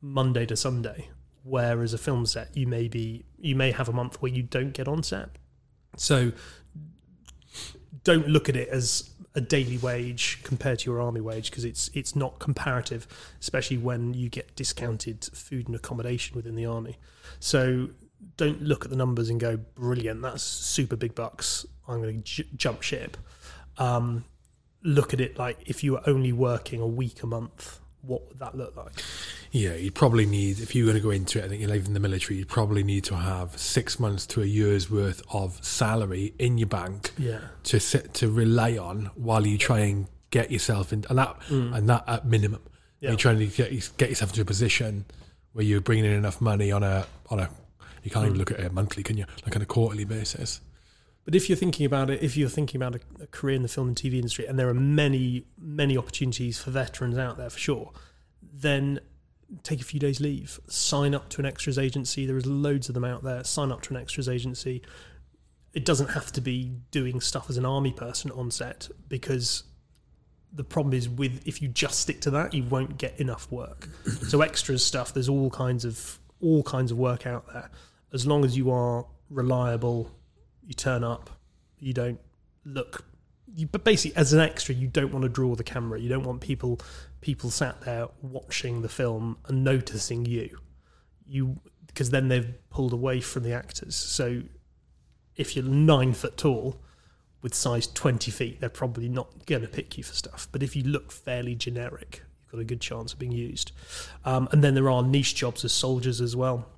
[0.00, 1.08] Monday to Sunday.
[1.42, 4.72] Whereas a film set, you may be you may have a month where you don't
[4.72, 5.30] get on set.
[5.96, 6.32] So
[8.04, 11.90] don't look at it as a daily wage compared to your army wage because it's
[11.94, 13.06] it's not comparative,
[13.40, 16.98] especially when you get discounted food and accommodation within the army.
[17.38, 17.90] So
[18.36, 20.22] don't look at the numbers and go brilliant.
[20.22, 21.64] That's super big bucks.
[21.88, 23.16] I'm going to j- jump ship.
[23.78, 24.24] Um,
[24.82, 28.38] look at it like if you were only working a week a month, what would
[28.38, 28.92] that look like?
[29.52, 31.70] Yeah, you'd probably need, if you were going to go into it, I think you're
[31.70, 35.64] leaving the military, you'd probably need to have six months to a year's worth of
[35.64, 37.40] salary in your bank Yeah.
[37.64, 41.74] to sit, to rely on while you try and get yourself in, and that, mm.
[41.76, 42.62] and that at minimum.
[43.00, 43.10] Yeah.
[43.10, 45.04] You're trying to get, get yourself into a position
[45.52, 47.50] where you're bringing in enough money on a on a.
[48.02, 48.38] You can't even mm.
[48.38, 49.26] look at it monthly, can you?
[49.44, 50.60] Like on a quarterly basis.
[51.24, 53.68] But if you're thinking about it, if you're thinking about a, a career in the
[53.68, 57.58] film and TV industry, and there are many, many opportunities for veterans out there for
[57.58, 57.92] sure,
[58.42, 59.00] then
[59.62, 62.26] take a few days leave, sign up to an extras agency.
[62.26, 63.44] There is loads of them out there.
[63.44, 64.82] Sign up to an extras agency.
[65.72, 69.64] It doesn't have to be doing stuff as an army person on set because
[70.52, 73.88] the problem is with if you just stick to that, you won't get enough work.
[74.28, 77.70] so extras stuff, there's all kinds of all kinds of work out there.
[78.12, 80.10] As long as you are reliable,
[80.66, 81.30] you turn up,
[81.78, 82.20] you don't
[82.64, 83.04] look.
[83.54, 86.00] You, but basically, as an extra, you don't want to draw the camera.
[86.00, 86.80] You don't want people
[87.20, 90.58] people sat there watching the film and noticing you.
[91.26, 93.96] You because then they've pulled away from the actors.
[93.96, 94.42] So
[95.36, 96.80] if you're nine foot tall
[97.42, 100.46] with size 20 feet, they're probably not going to pick you for stuff.
[100.52, 103.72] But if you look fairly generic, you've got a good chance of being used.
[104.24, 106.68] Um, and then there are niche jobs as soldiers as well,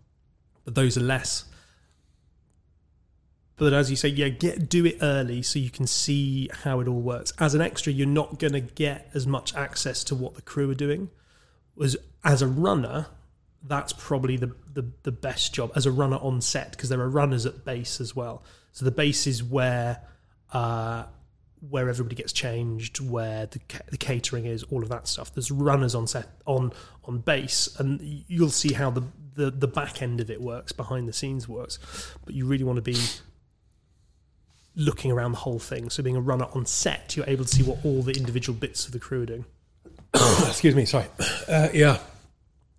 [0.65, 1.45] but those are less.
[3.57, 6.89] But as you say, yeah, get do it early so you can see how it
[6.89, 7.33] all works.
[7.39, 10.71] As an extra, you're not going to get as much access to what the crew
[10.71, 11.11] are doing.
[11.81, 13.07] As as a runner,
[13.65, 17.09] that's probably the, the, the best job as a runner on set because there are
[17.09, 18.43] runners at base as well.
[18.73, 20.01] So the base is where
[20.53, 21.05] uh,
[21.69, 25.33] where everybody gets changed, where the, the catering is, all of that stuff.
[25.33, 26.73] There's runners on set on
[27.05, 29.03] on base, and you'll see how the,
[29.35, 31.79] the the back end of it works, behind the scenes works.
[32.25, 32.97] But you really want to be
[34.75, 35.91] looking around the whole thing.
[35.91, 38.87] So being a runner on set, you're able to see what all the individual bits
[38.87, 39.45] of the crew are doing.
[40.15, 41.07] Excuse me, sorry.
[41.49, 41.99] Uh, yeah,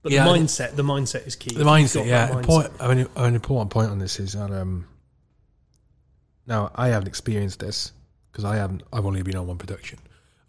[0.01, 1.53] But Yeah, the mindset, the mindset is key.
[1.53, 1.93] the If you've mindset.
[1.95, 4.87] got Yeah, that important, I mean, an important point on this is that um.
[6.45, 7.91] Now I haven't experienced this
[8.31, 8.83] because I haven't.
[8.91, 9.99] I've only been on one production.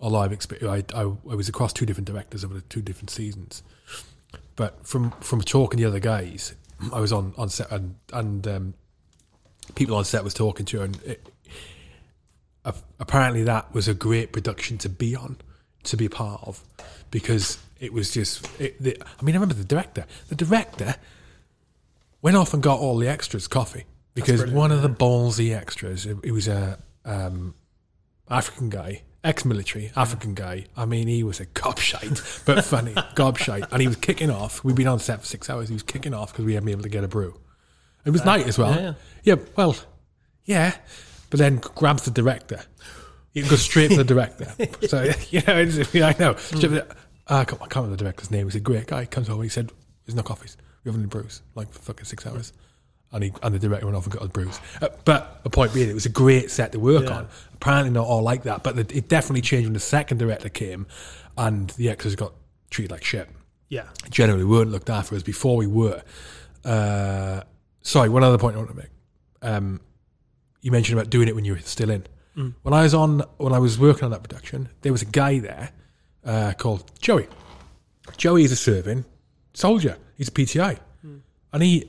[0.01, 3.11] Although I've experienced, I, I, I was across two different directors over the two different
[3.11, 3.63] seasons.
[4.57, 6.55] But from from talking to the other guys,
[6.93, 8.75] I was on on set and and um,
[9.77, 11.33] people on set was talking to, and it, ap-
[12.99, 15.37] apparently that was a great production to be on,
[15.85, 16.63] to be part of,
[17.11, 18.49] because it was just.
[18.61, 20.07] It, the, I mean, I remember the director.
[20.29, 20.97] The director
[22.23, 23.85] went off and got all the extras coffee
[24.15, 27.55] because one of the ballsy extras, it, it was a um,
[28.31, 30.67] African guy, ex-military African guy.
[30.77, 34.65] I mean, he was a gobshite, but funny gobshite, and he was kicking off.
[34.65, 35.69] We'd been on set for six hours.
[35.69, 37.39] He was kicking off because we hadn't been able to get a brew.
[38.05, 38.75] It was night as well.
[38.75, 39.35] yeah, yeah.
[39.35, 39.77] yeah, well,
[40.45, 40.77] yeah,
[41.35, 42.61] but then grabs the director.
[43.33, 44.45] You can go straight to the director.
[44.87, 46.35] so you know, it's, I know.
[46.35, 46.87] The-
[47.27, 48.47] uh, I can't I can't remember the director's name.
[48.47, 49.01] He's a great guy.
[49.01, 49.43] He comes over.
[49.43, 49.73] He said,
[50.07, 50.57] "There's no coffees.
[50.85, 52.53] We haven't any brews." Like for fucking six hours.
[53.11, 54.61] And, he, and the director went off and got us brews.
[54.81, 57.17] Uh, but the point being, it was a great set to work Yeah.
[57.19, 57.29] on.
[57.55, 58.63] Apparently, not all like that.
[58.63, 60.87] But the, it definitely changed when the second director came,
[61.37, 62.33] and the extras got
[62.71, 63.29] treated like shit
[63.69, 63.85] Yeah.
[64.11, 66.03] generally weren't looked after as before we were.
[66.65, 67.41] Uh,
[67.83, 68.91] sorry, one other point I want to make.
[69.43, 69.81] Um,
[70.65, 72.07] you mentioned about doing it when you were still in.
[72.39, 72.55] Mm.
[72.63, 75.39] When I was on, when I was working on that production, there was a guy
[75.39, 75.71] there
[76.25, 77.29] uh, called Joey.
[78.17, 79.05] Joey is a serving
[79.53, 79.99] soldier.
[80.17, 81.21] He's a PTI, mm.
[81.53, 81.87] and he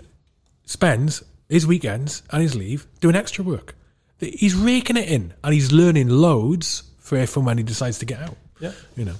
[0.65, 3.75] spends his weekends and his leave doing extra work.
[4.19, 8.19] He's raking it in, and he's learning loads for from when he decides to get
[8.19, 8.35] out.
[8.59, 8.73] Yeah.
[8.97, 9.15] You know,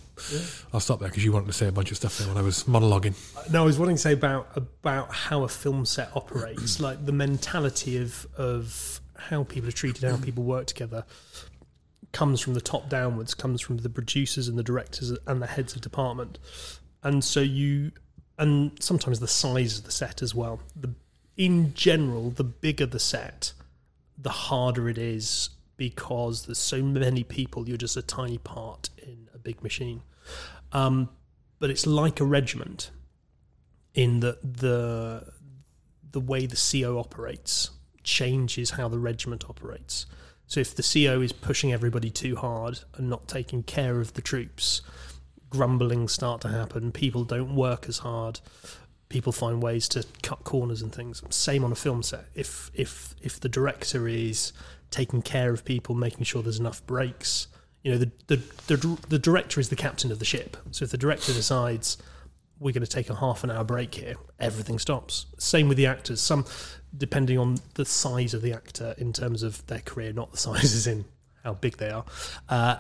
[0.74, 2.42] I'll stop there because you wanted to say a bunch of stuff there when I
[2.42, 3.16] was monologuing.
[3.38, 7.06] Uh, no, I was wanting to say about about how a film set operates, like
[7.06, 11.06] the mentality of of how people are treated, how people work together,
[12.12, 15.76] comes from the top downwards, comes from the producers and the directors and the heads
[15.76, 16.40] of department,
[17.04, 17.92] and so you,
[18.38, 20.60] and sometimes the size of the set as well.
[20.76, 20.94] The
[21.38, 23.54] in general, the bigger the set,
[24.18, 27.68] the harder it is because there's so many people.
[27.68, 30.02] You're just a tiny part in a big machine.
[30.72, 31.10] Um,
[31.60, 32.92] but it's like a regiment
[33.94, 35.34] in that the
[36.12, 37.72] the way the CO operates
[38.06, 40.06] changes how the regiment operates.
[40.48, 44.22] So if the CO is pushing everybody too hard and not taking care of the
[44.22, 44.82] troops,
[45.50, 46.92] grumblings start to happen.
[46.92, 48.40] People don't work as hard.
[49.10, 51.24] People find ways to cut corners and things.
[51.30, 52.26] Same on a film set.
[52.36, 54.54] If if if the director is
[54.92, 57.48] taking care of people, making sure there's enough breaks,
[57.84, 58.38] you know, the the
[58.68, 60.58] the, the director is the captain of the ship.
[60.72, 61.98] So if the director decides
[62.60, 65.26] we're going to take a half an hour break here, everything stops.
[65.38, 66.22] Same with the actors.
[66.22, 66.46] Some,
[66.98, 70.88] depending on the size of the actor in terms of their career, not the sizes
[70.88, 71.06] in
[71.44, 72.04] how big they are,
[72.50, 72.78] uh,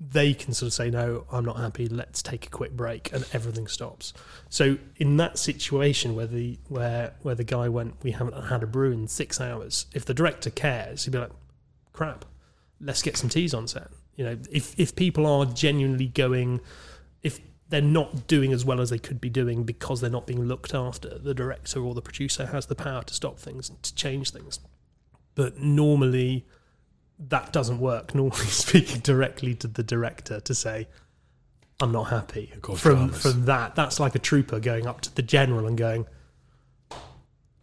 [0.00, 1.86] they can sort of say, no, I'm not happy.
[1.86, 4.12] Let's take a quick break, and everything stops.
[4.48, 8.66] So in that situation where the where where the guy went, we haven't had a
[8.66, 9.86] brew in six hours.
[9.94, 11.30] If the director cares, he'd be like,
[11.92, 12.24] crap,
[12.80, 13.88] let's get some teas on set.
[14.16, 16.60] You know, if if people are genuinely going,
[17.22, 17.38] if
[17.68, 20.74] they're not doing as well as they could be doing because they're not being looked
[20.74, 21.18] after.
[21.18, 24.60] The director or the producer has the power to stop things and to change things.
[25.34, 26.46] But normally,
[27.18, 28.14] that doesn't work.
[28.14, 30.88] Normally, speaking directly to the director to say,
[31.80, 33.22] "I'm not happy." From dramas.
[33.22, 36.06] from that, that's like a trooper going up to the general and going,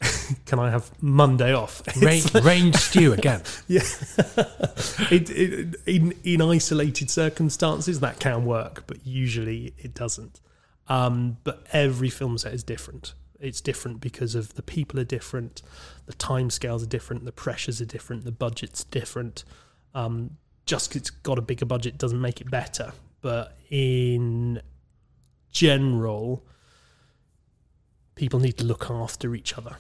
[0.46, 3.42] "Can I have Monday off?" Rain, rain stew again.
[3.68, 3.82] Yeah.
[5.12, 10.40] it, it, in in isolated circumstances, that can work, but usually it doesn't.
[10.88, 13.14] Um, but every film set is different.
[13.40, 15.62] It's different because of the people are different,
[16.06, 19.44] the time scales are different, the pressures are different, the budget's different.
[19.94, 22.94] Um, just 'cause it's got a bigger budget doesn't make it better.
[23.22, 24.62] But in
[25.52, 26.46] general,
[28.16, 29.78] people need to look after each other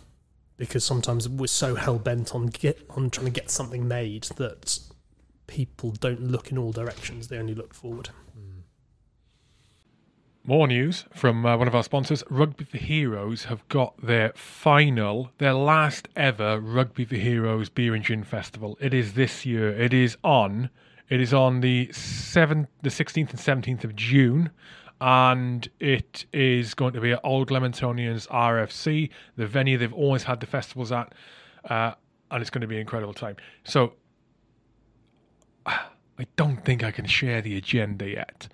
[0.58, 4.80] because sometimes we're so hell bent on get on trying to get something made that
[5.48, 8.10] people don't look in all directions; they only look forward.
[10.48, 12.24] More news from uh, one of our sponsors.
[12.30, 18.06] Rugby for Heroes have got their final, their last ever Rugby for Heroes Beer and
[18.06, 18.78] Gin Festival.
[18.80, 19.76] It is this year.
[19.76, 20.70] It is on.
[21.10, 24.52] It is on the seventh, the sixteenth and seventeenth of June,
[25.02, 30.40] and it is going to be at Old Leamingtonians RFC, the venue they've always had
[30.40, 31.14] the festivals at,
[31.70, 31.94] uh,
[32.32, 33.36] and it's going to be an incredible time.
[33.64, 33.94] So,
[35.66, 38.48] I don't think I can share the agenda yet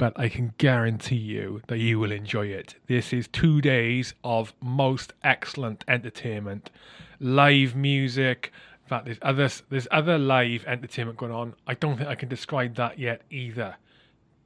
[0.00, 2.76] but I can guarantee you that you will enjoy it.
[2.86, 6.70] This is two days of most excellent entertainment,
[7.18, 8.50] live music.
[8.82, 11.54] In fact, there's other there's other live entertainment going on.
[11.66, 13.76] I don't think I can describe that yet either,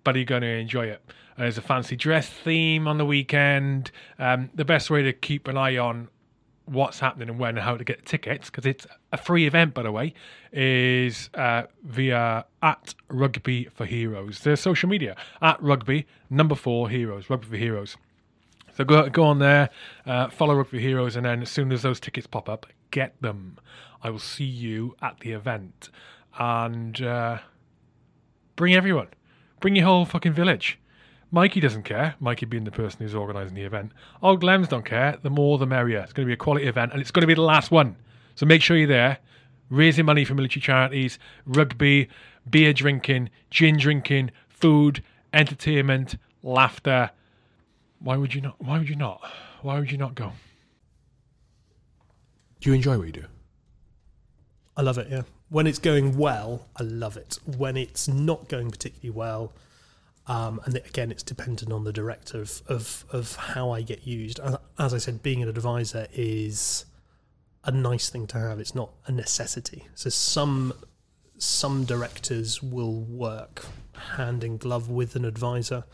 [0.02, 1.00] but you're going to enjoy it.
[1.36, 3.90] And there's a fancy dress theme on the weekend.
[4.18, 6.08] Um, the best way to keep an eye on
[6.66, 9.82] what's happening and when and how to get tickets because it's a free event by
[9.82, 10.14] the way
[10.50, 14.40] is uh, via at rugby for heroes.
[14.40, 17.98] Their social media at rugby number four heroes rugby for heroes.
[18.74, 19.68] So go go on there
[20.06, 23.20] uh, follow rugby for heroes and then as soon as those tickets pop up get
[23.20, 23.58] them.
[24.04, 25.90] I will see you at the event.
[26.38, 27.38] And uh,
[28.54, 29.08] bring everyone.
[29.60, 30.78] Bring your whole fucking village
[31.34, 32.14] Mikey doesn't care.
[32.20, 33.90] Mikey being the person who's organising the event.
[34.22, 35.18] Oh, Old Glems don't care.
[35.20, 35.98] The more, the merrier.
[35.98, 37.96] It's going to be a quality event, and it's going to be the last one.
[38.36, 39.18] So make sure you're there,
[39.68, 42.08] raising money for military charities, rugby,
[42.48, 46.14] beer drinking, gin drinking, food, entertainment,
[46.44, 47.10] laughter.
[47.98, 48.62] Why would you not?
[48.62, 49.20] Why would you not?
[49.62, 50.30] Why would you not go?
[52.60, 53.24] Do you enjoy what you do?
[54.76, 55.08] I love it.
[55.10, 57.40] Yeah, when it's going well, I love it.
[57.44, 59.52] When it's not going particularly well,
[60.26, 64.40] um, and again, it's dependent on the director of, of of how I get used.
[64.40, 66.86] As- As I said, being an advisor is
[67.64, 68.58] a nice thing to have.
[68.60, 69.88] It's not a necessity.
[69.94, 70.72] So some
[71.36, 73.66] some directors will work
[74.16, 75.84] hand in glove with an advisor.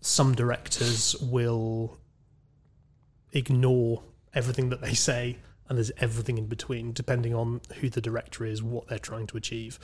[0.00, 1.98] Some directors will
[3.32, 4.02] ignore
[4.34, 8.62] everything that they say, and there's everything in between, depending on who the director is,
[8.62, 9.78] what they're trying to achieve.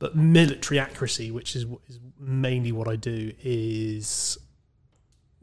[0.00, 4.38] But military accuracy, which is, is mainly what I do, is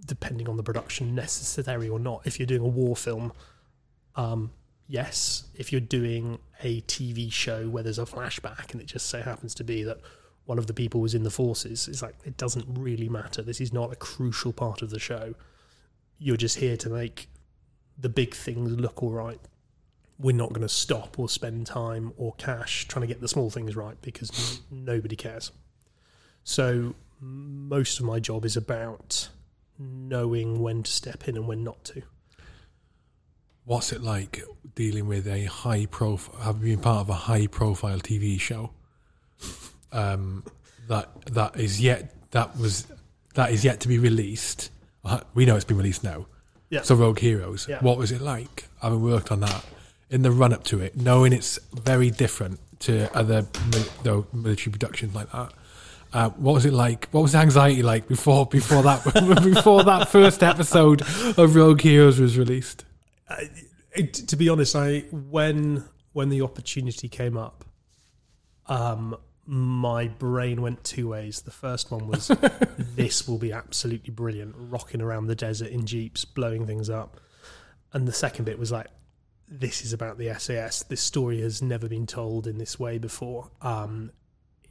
[0.04, 2.26] depending on the production necessary or not.
[2.26, 3.32] If you're doing a war film,
[4.16, 4.52] um,
[4.88, 5.44] yes.
[5.56, 9.54] If you're doing a TV show where there's a flashback and it just so happens
[9.56, 10.00] to be that
[10.46, 13.44] one of the people was in the forces, it's like it doesn't really matter.
[13.44, 15.36] This is not a crucial part of the show.
[16.18, 17.30] You're just here to make
[17.96, 19.40] the big things look all right.
[20.20, 23.50] We're not going to stop or spend time or cash trying to get the small
[23.50, 25.52] things right because nobody cares.
[26.44, 29.30] So most of my job is about
[29.78, 32.02] knowing when to step in and when not to.
[33.66, 34.42] What's it like
[34.76, 38.72] dealing with a high profile, having been part of a high profile TV show?
[39.92, 40.44] Um,
[40.88, 42.88] that that is yet that was
[43.36, 44.72] that is yet to be released.
[45.04, 46.28] Uh, We know it's been released now.
[46.70, 46.82] Yeah.
[46.82, 47.68] So Rogue Heroes.
[47.70, 47.80] Yeah.
[47.82, 49.64] What was it like having worked on that
[50.10, 53.46] in the run up to it, knowing it's very different to other
[54.34, 55.54] military productions like that?
[56.14, 57.10] Uh, what was it like?
[57.12, 59.04] What was the anxiety like before before that
[59.44, 61.02] before that first episode
[61.38, 62.86] of Rogue Heroes was released?
[63.98, 65.84] it, to be honest, I when
[66.14, 67.66] when the opportunity came up,
[68.68, 71.42] um, my brain went two ways.
[71.42, 72.28] The first one was
[72.78, 77.20] this will be absolutely brilliant, rocking around the desert in jeeps, blowing things up,
[77.94, 78.88] and the second bit was like,
[79.48, 80.84] this is about the SAS.
[80.84, 83.50] This story has never been told in this way before.
[83.62, 84.12] Um,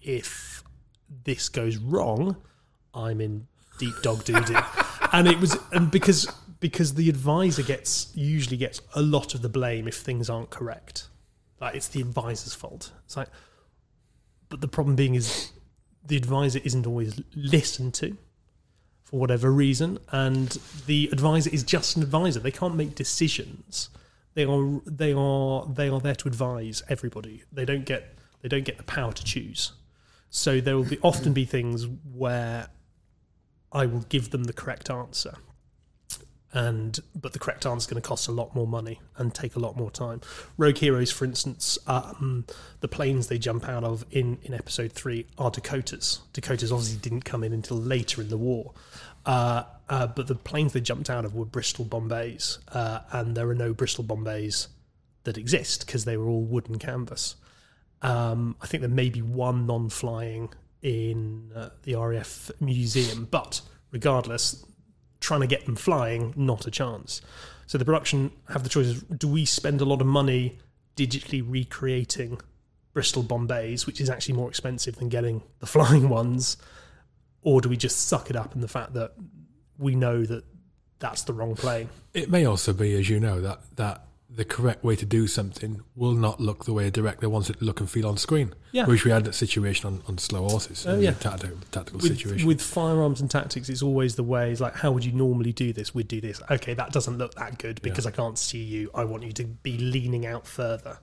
[0.03, 0.63] if
[1.25, 2.37] this goes wrong,
[2.95, 3.47] I'm in
[3.79, 4.57] deep dog doo doo.
[5.13, 9.49] and it was and because because the advisor gets usually gets a lot of the
[9.49, 11.09] blame if things aren't correct.
[11.61, 12.93] Like it's the advisor's fault.
[13.05, 13.29] It's like,
[14.49, 15.53] but the problem being is
[16.05, 18.17] the advisor isn't always listened to.
[19.05, 22.41] for whatever reason, and the advisor is just an advisor.
[22.41, 23.89] They can't make decisions.
[24.37, 27.43] They are they are they are there to advise everybody.
[27.51, 29.73] They don't get they don't get the power to choose.
[30.29, 32.69] So there will be often be things where
[33.73, 35.37] I will give them the correct answer,
[36.53, 39.57] and but the correct answer is going to cost a lot more money and take
[39.57, 40.21] a lot more time.
[40.59, 42.45] Rogue Heroes, for instance, um,
[42.81, 46.21] the planes they jump out of in in episode three are Dakotas.
[46.35, 48.75] Dakotas obviously didn't come in until later in the war.
[49.27, 53.49] Uh, uh, but the planes they jumped out of were Bristol Bombays, uh, and there
[53.49, 54.69] are no Bristol Bombays
[55.25, 57.37] that exist because they were all wooden canvas.
[58.03, 60.51] Um, I think there may be one non-flying
[60.83, 63.61] in uh, the RAF museum, but
[63.91, 64.65] regardless,
[65.21, 67.21] trying to get them flying, not a chance.
[67.67, 70.59] So the production have the choices: do we spend a lot of money
[70.97, 72.41] digitally recreating
[72.93, 76.57] Bristol Bombays, which is actually more expensive than getting the flying ones,
[77.47, 79.13] or do we just suck it up in the fact that
[79.79, 80.45] we know that
[80.99, 81.89] that's the wrong plane?
[82.13, 85.81] It may also be, as you know, that that the correct way to do something
[85.95, 88.53] will not look the way a director wants it to look and feel on screen.
[88.73, 88.85] Yeah.
[88.87, 90.85] Which we had that situation on, on Slow Horses.
[90.87, 91.13] Oh, yeah.
[91.13, 92.49] tactical, tactical with, situation.
[92.49, 94.51] with firearms and tactics, it's always the way.
[94.51, 95.95] It's like, how would you normally do this?
[95.95, 96.43] We'd do this.
[96.51, 98.91] Okay, that doesn't look that good because I can't see you.
[98.93, 100.99] I want you to be leaning out further.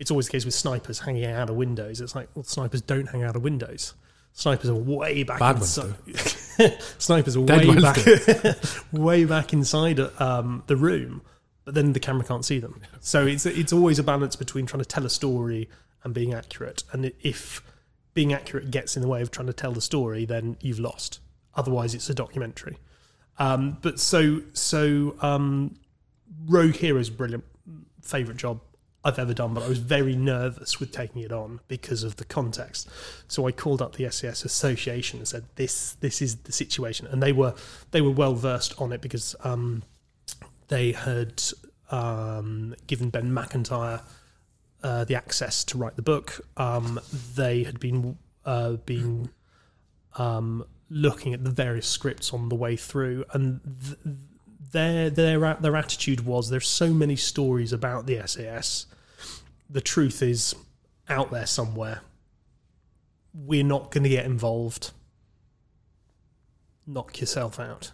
[0.00, 2.00] It's always the case with snipers hanging out of windows.
[2.00, 3.94] It's like, well, snipers don't hang out of windows.
[4.36, 6.82] Snipers are way back Bad ones inside.
[6.98, 8.56] snipers are Dead way back,
[8.92, 11.22] way back inside um, the room,
[11.64, 12.80] but then the camera can't see them.
[12.98, 15.68] So it's it's always a balance between trying to tell a story
[16.02, 16.82] and being accurate.
[16.90, 17.62] And if
[18.12, 21.20] being accurate gets in the way of trying to tell the story, then you've lost.
[21.54, 22.78] Otherwise, it's a documentary.
[23.38, 25.76] Um, but so so um,
[26.46, 27.44] Rogue Heroes brilliant
[28.02, 28.60] favorite job
[29.04, 32.24] I've ever done, but I was very nervous with taking it on because of the
[32.24, 32.88] context.
[33.28, 37.22] So I called up the SAS Association and said, "This this is the situation," and
[37.22, 37.54] they were
[37.90, 39.82] they were well versed on it because um,
[40.68, 41.42] they had
[41.90, 44.00] um, given Ben Macintyre
[44.82, 46.40] uh, the access to write the book.
[46.56, 47.00] Um,
[47.34, 49.30] they had been uh, been
[50.16, 54.16] um, looking at the various scripts on the way through, and th-
[54.72, 58.86] their their their attitude was there's so many stories about the SAS.
[59.74, 60.54] The truth is
[61.08, 62.02] out there somewhere.
[63.34, 64.92] We're not going to get involved.
[66.86, 67.90] Knock yourself out.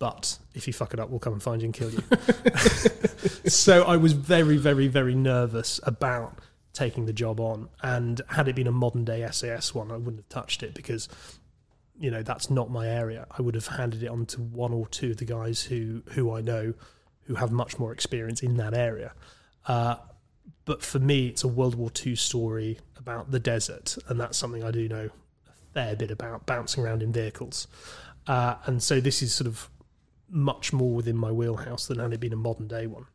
[0.00, 2.02] But if you fuck it up, we'll come and find you and kill you.
[3.48, 6.40] so I was very, very, very nervous about
[6.72, 7.68] taking the job on.
[7.84, 11.08] And had it been a modern day SAS one, I wouldn't have touched it because,
[11.96, 13.28] you know, that's not my area.
[13.30, 16.34] I would have handed it on to one or two of the guys who who
[16.34, 16.74] I know
[17.26, 19.12] who have much more experience in that area.
[19.64, 19.98] Uh,
[20.64, 24.64] but for me, it's a World War II story about the desert, and that's something
[24.64, 25.10] I do know
[25.46, 27.68] a fair bit about, bouncing around in vehicles.
[28.26, 29.70] Uh, and so this is sort of
[30.28, 33.06] much more within my wheelhouse than had it been a modern day one.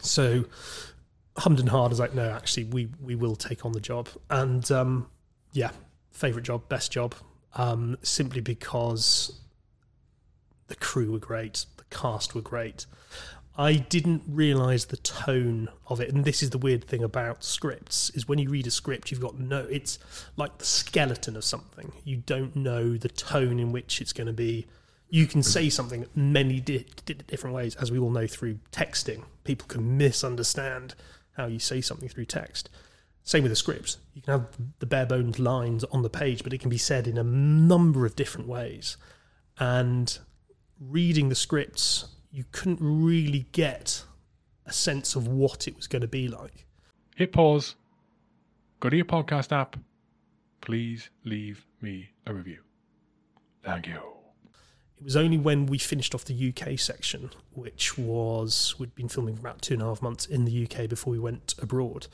[0.00, 0.44] So
[1.38, 4.70] hummed and hard is like, no, actually, we we will take on the job, and
[4.70, 5.08] um,
[5.52, 5.70] yeah,
[6.12, 7.14] favorite job, best job,
[7.54, 9.40] um, simply because
[10.68, 12.86] the crew were great, the cast were great.
[13.58, 18.10] I didn't realize the tone of it, and this is the weird thing about scripts:
[18.10, 19.66] is when you read a script, you've got no.
[19.70, 19.98] It's
[20.36, 21.92] like the skeleton of something.
[22.04, 24.66] You don't know the tone in which it's going to be
[25.08, 29.22] you can say something many di- di- different ways, as we all know through texting.
[29.44, 30.94] People can misunderstand
[31.36, 32.68] how you say something through text.
[33.22, 33.98] Same with the scripts.
[34.14, 34.46] You can have
[34.78, 38.06] the bare bones lines on the page, but it can be said in a number
[38.06, 38.96] of different ways.
[39.58, 40.18] And
[40.80, 44.04] reading the scripts, you couldn't really get
[44.66, 46.66] a sense of what it was going to be like.
[47.14, 47.76] Hit pause.
[48.78, 49.74] Go to your podcast app.
[50.60, 52.58] Please leave me a review.
[53.64, 54.00] Thank you.
[54.98, 59.36] It was only when we finished off the UK section, which was we'd been filming
[59.36, 62.06] for about two and a half months in the UK before we went abroad.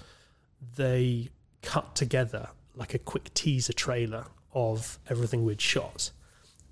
[0.77, 1.31] They
[1.63, 6.13] cut together like a quick teaser trailer of everything we'd shot,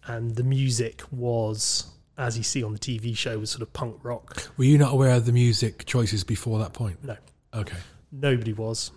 [0.07, 1.91] and the music was,
[2.21, 4.49] as you see on the TV show, was sort of punk rock.
[4.57, 7.03] Were you not aware of the music choices before that point?
[7.05, 7.17] No,
[7.55, 7.77] Okay.
[8.13, 8.93] nobody was.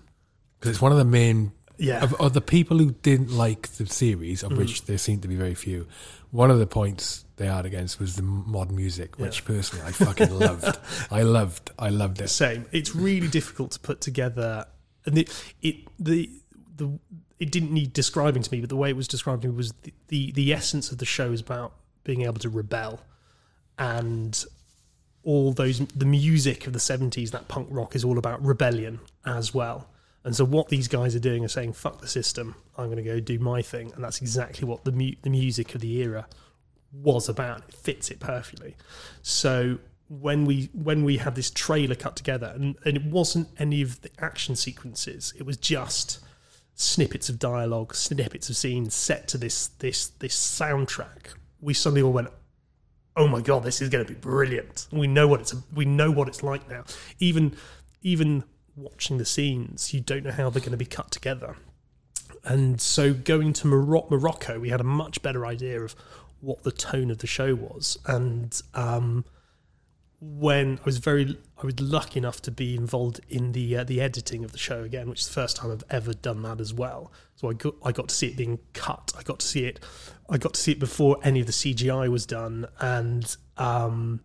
[0.60, 3.86] Because it's one of the main Yeah, of, of the people who didn't like the
[3.88, 4.58] series, of Mm.
[4.58, 5.88] which there seemed to be very few.
[6.32, 9.46] One of the points they had against was the modern music, which Yeah.
[9.48, 10.78] personally I fucking loved.
[11.12, 11.72] I loved.
[11.80, 12.28] I loved it.
[12.30, 12.66] same.
[12.72, 14.66] It's really difficult to put together,
[15.06, 15.30] and it
[15.62, 16.30] it the
[16.78, 17.00] the
[17.40, 19.74] it didn't need describing to me, but the way it was described to me was
[19.84, 23.02] the the, the essence of the show is about being able to rebel,
[23.78, 24.44] and
[25.24, 29.54] all those the music of the seventies, that punk rock is all about rebellion as
[29.54, 29.90] well.
[30.26, 32.56] And so what these guys are doing are saying, "Fuck the system.
[32.78, 35.76] I'm going to go do my thing," and that's exactly what the mu- the music
[35.76, 36.28] of the era
[36.92, 37.64] was about.
[37.68, 38.76] It fits it perfectly.
[39.22, 43.82] So when we when we had this trailer cut together, and, and it wasn't any
[43.82, 46.20] of the action sequences, it was just
[46.76, 51.34] snippets of dialogue, snippets of scenes set to this this this soundtrack.
[51.62, 52.30] We suddenly all went,
[53.16, 56.12] "Oh my god, this is going to be brilliant!" We know what it's we know
[56.12, 56.84] what it's like now.
[57.20, 57.56] Even
[58.02, 58.44] even
[58.76, 61.58] watching the scenes, you don't know how they're going to be cut together.
[62.44, 65.96] And so going to Moro- Morocco, we had a much better idea of
[66.42, 67.98] what the tone of the show was.
[68.06, 69.24] And um,
[70.26, 74.00] when I was very, I was lucky enough to be involved in the uh, the
[74.00, 76.74] editing of the show again, which is the first time I've ever done that as
[76.74, 77.12] well.
[77.36, 79.12] So I got I got to see it being cut.
[79.18, 79.80] I got to see it,
[80.30, 84.22] I got to see it before any of the CGI was done, and um,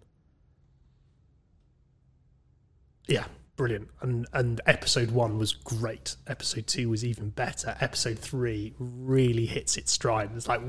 [3.08, 3.24] yeah,
[3.56, 3.88] brilliant.
[4.00, 6.16] And and episode one was great.
[6.26, 7.76] Episode two was even better.
[7.80, 10.30] Episode three really hits its stride.
[10.36, 10.62] It's like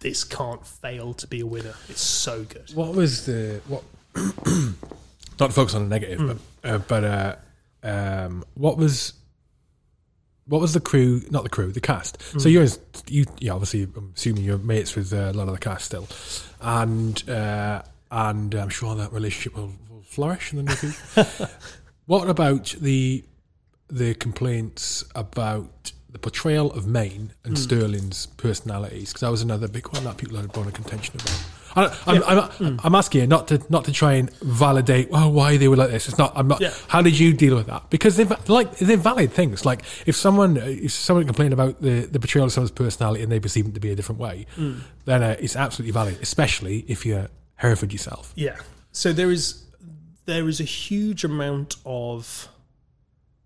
[0.00, 1.74] this can't fail to be a winner.
[1.88, 2.70] It's so good.
[2.74, 3.82] What was the what?
[4.14, 6.38] not to focus on the negative, Mm.
[6.62, 7.36] but uh, but uh,
[7.82, 9.14] um, what was
[10.46, 11.22] what was the crew?
[11.30, 12.20] Not the crew, the cast.
[12.40, 12.52] So Mm.
[12.52, 12.66] you're
[13.06, 16.08] you, yeah, obviously, I'm assuming you're mates with uh, a lot of the cast still,
[16.60, 21.48] and uh, and I'm sure that relationship will, will flourish in the near future.
[22.06, 23.24] what about the
[23.88, 29.08] the complaints about the portrayal of Mayne and Stirling's personalities?
[29.10, 31.44] Because that was another big one that people had brought a contention about.
[31.76, 32.76] I, I'm, I'm, Hmm.
[32.86, 35.90] I'm asking you not to not to try and validate well why they were like
[35.90, 36.08] this.
[36.08, 36.32] It's not.
[36.34, 36.60] I'm not.
[36.60, 36.74] Yeah.
[36.88, 37.88] How did you deal with that?
[37.90, 39.64] Because they're like they're valid things.
[39.64, 43.38] Like if someone if someone complained about the, the portrayal of someone's personality and they
[43.38, 44.78] perceive it to be a different way, Hmm.
[45.04, 46.18] then uh, it's absolutely valid.
[46.20, 48.32] Especially if you're Hereford yourself.
[48.34, 48.56] Yeah.
[48.90, 49.62] So there is
[50.26, 52.48] there is a huge amount of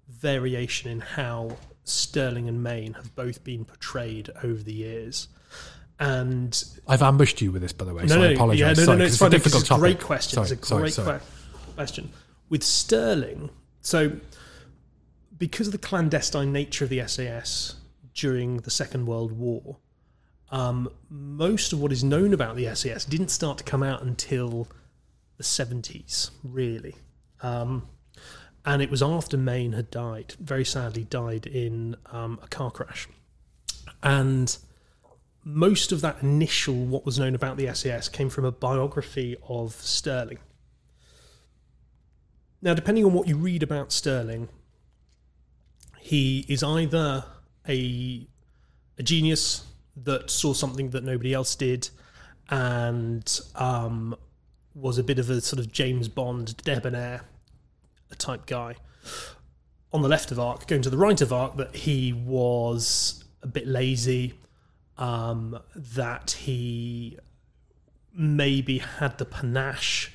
[0.09, 5.29] variation in how Stirling and Mayne have both been portrayed over the years.
[6.01, 8.03] And I've ambushed you with this, by the way.
[8.03, 8.61] no, so no, I apologise.
[8.61, 9.27] yeah, no, no, Sorry, no, 'cause it's fine.
[9.29, 10.07] a difficult It's a great topic.
[10.07, 10.35] question.
[10.35, 11.19] Sorry, it's a great sorry.
[11.21, 12.11] que- question.
[12.49, 14.13] With Stirling, so
[15.39, 17.77] because of the clandestine nature of the SAS
[18.15, 19.77] during the Second World War,
[20.51, 24.69] um, most of what is known about the SAS didn't start to come out until
[25.37, 26.95] the 70s, really.
[27.41, 27.89] Um,
[28.65, 33.09] and it was after Mayne had died, very sadly died in um, a car crash.
[34.03, 34.57] And
[35.45, 39.75] most of that initial, what was known about the SAS, came from a biography of
[39.75, 40.39] Stirling.
[42.63, 44.49] Now, depending on what you read about Stirling,
[45.99, 47.25] he is either
[47.69, 48.27] a,
[48.99, 49.65] a genius
[49.97, 51.91] that saw something that nobody else did
[52.49, 54.17] and um,
[54.75, 57.23] was a bit of a sort of James Bond debonair
[58.19, 58.77] type guy.
[59.93, 63.47] On the left of Arc, going to the right of Arc, that he was a
[63.47, 64.35] bit lazy,
[64.99, 67.19] um, that he
[68.13, 70.13] maybe had the panache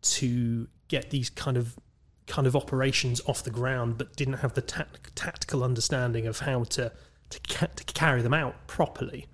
[0.00, 1.78] to get these kind of
[2.26, 6.62] kind of operations off the ground, but didn't have the tact- tactical understanding of how
[6.64, 6.92] to
[7.30, 9.26] to, ca- to carry them out properly,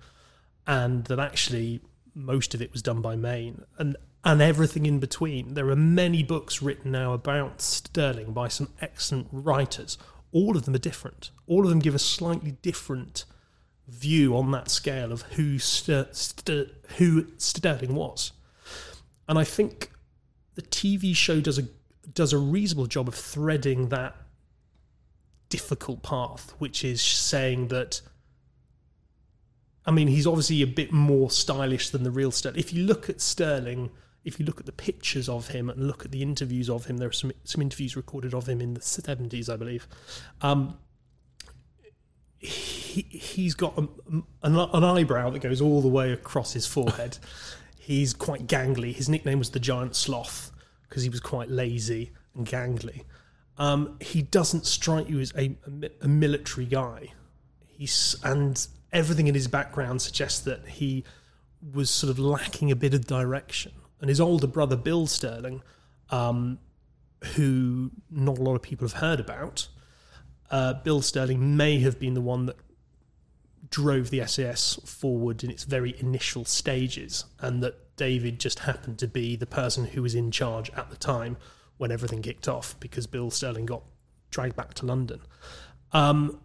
[0.65, 1.81] and that actually
[2.13, 3.95] most of it was done by Mayne and
[4.25, 5.53] and everything in between.
[5.53, 9.99] There are many books written now about Stirling by some excellent writers.
[10.31, 11.29] All of them are different.
[11.45, 13.25] All of them give a slightly different
[13.87, 18.31] view on that scale of who Ster- Ster- who Stirling was.
[19.29, 19.91] And I think
[20.55, 21.67] the TV show does a
[22.11, 24.15] does a reasonable job of threading that
[25.49, 28.01] difficult path, which is saying that.
[29.87, 32.59] I mean, he's obviously a bit more stylish than the real Stirling.
[32.59, 33.91] If you look at Stirling,
[34.25, 36.97] if you look at the pictures of him and look at the interviews of him,
[36.97, 39.87] there are some some interviews recorded of him in the seventies, I believe.
[40.41, 40.77] Um,
[42.39, 43.87] he he's got a,
[44.43, 47.19] an, an eyebrow that goes all the way across his forehead.
[47.79, 48.93] he's quite gangly.
[48.93, 50.51] His nickname was the Giant Sloth
[50.89, 53.03] because he was quite lazy and gangly.
[53.57, 57.13] Um, he doesn't strike you as a, a, a military guy.
[57.67, 61.03] He's and everything in his background suggests that he
[61.73, 63.71] was sort of lacking a bit of direction.
[64.05, 65.63] And his older brother Bill Stirling,
[66.11, 66.59] um,
[67.33, 69.67] who not a lot of people have heard about,
[70.51, 72.55] uh, Bill Stirling may have been the one that
[73.71, 79.07] drove the SAS forward in its very initial stages, and that David just happened to
[79.07, 81.35] be the person who was in charge at the time
[81.77, 83.81] when everything kicked off because Bill Stirling got
[84.29, 85.19] dragged back to London.
[85.93, 86.41] Um,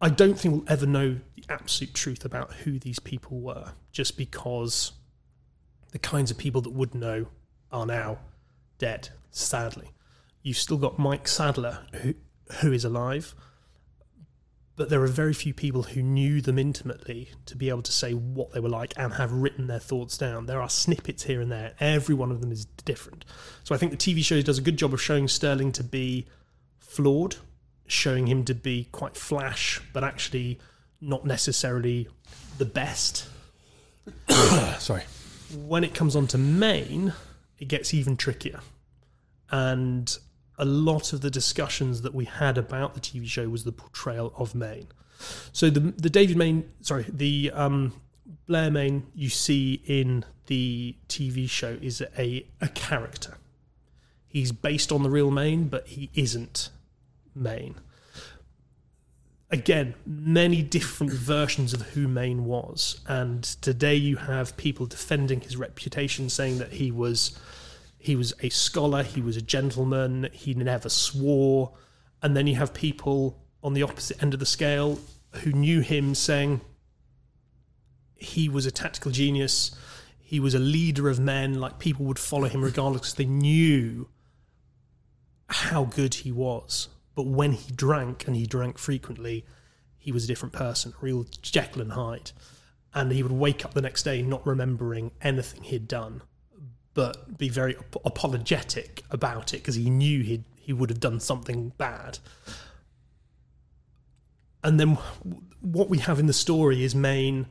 [0.00, 4.16] I don't think we'll ever know the absolute truth about who these people were, just
[4.16, 4.92] because
[5.94, 7.28] the kinds of people that would know
[7.70, 8.18] are now
[8.78, 9.92] dead, sadly.
[10.42, 12.14] You've still got Mike Sadler, who,
[12.60, 13.32] who is alive,
[14.74, 18.12] but there are very few people who knew them intimately to be able to say
[18.12, 20.46] what they were like and have written their thoughts down.
[20.46, 21.74] There are snippets here and there.
[21.78, 23.24] Every one of them is different.
[23.62, 26.26] So I think the TV show does a good job of showing Stirling to be
[26.80, 27.36] flawed,
[27.86, 30.58] showing him to be quite flash, but actually
[31.00, 32.08] not necessarily
[32.58, 33.28] the best.
[34.80, 35.04] Sorry.
[35.54, 37.12] When it comes on to Mayne,
[37.58, 38.60] it gets even trickier.
[39.50, 40.16] And
[40.58, 44.32] a lot of the discussions that we had about the TV show was the portrayal
[44.36, 44.88] of Mayne.
[45.52, 47.92] So the the David Mayne, sorry, the um,
[48.46, 53.38] Blair Mayne you see in the TV show is a a character.
[54.26, 56.70] He's based on the real Mayne, but he isn't
[57.34, 57.76] Maine.
[59.54, 65.56] Again, many different versions of who Mayne was, and today you have people defending his
[65.56, 67.38] reputation, saying that he was
[67.96, 71.72] he was a scholar, he was a gentleman, he never swore.
[72.20, 74.98] And then you have people on the opposite end of the scale
[75.34, 76.60] who knew him saying
[78.16, 79.70] he was a tactical genius,
[80.18, 84.08] he was a leader of men, like people would follow him regardless because they knew
[85.46, 86.88] how good he was.
[87.14, 89.44] But when he drank, and he drank frequently,
[89.98, 92.32] he was a different person, a real Jekyll and Hyde.
[92.92, 96.22] And he would wake up the next day not remembering anything he'd done
[96.94, 101.20] but be very ap- apologetic about it because he knew he he would have done
[101.20, 102.18] something bad.
[104.62, 104.96] And then
[105.60, 107.46] what we have in the story is Mayne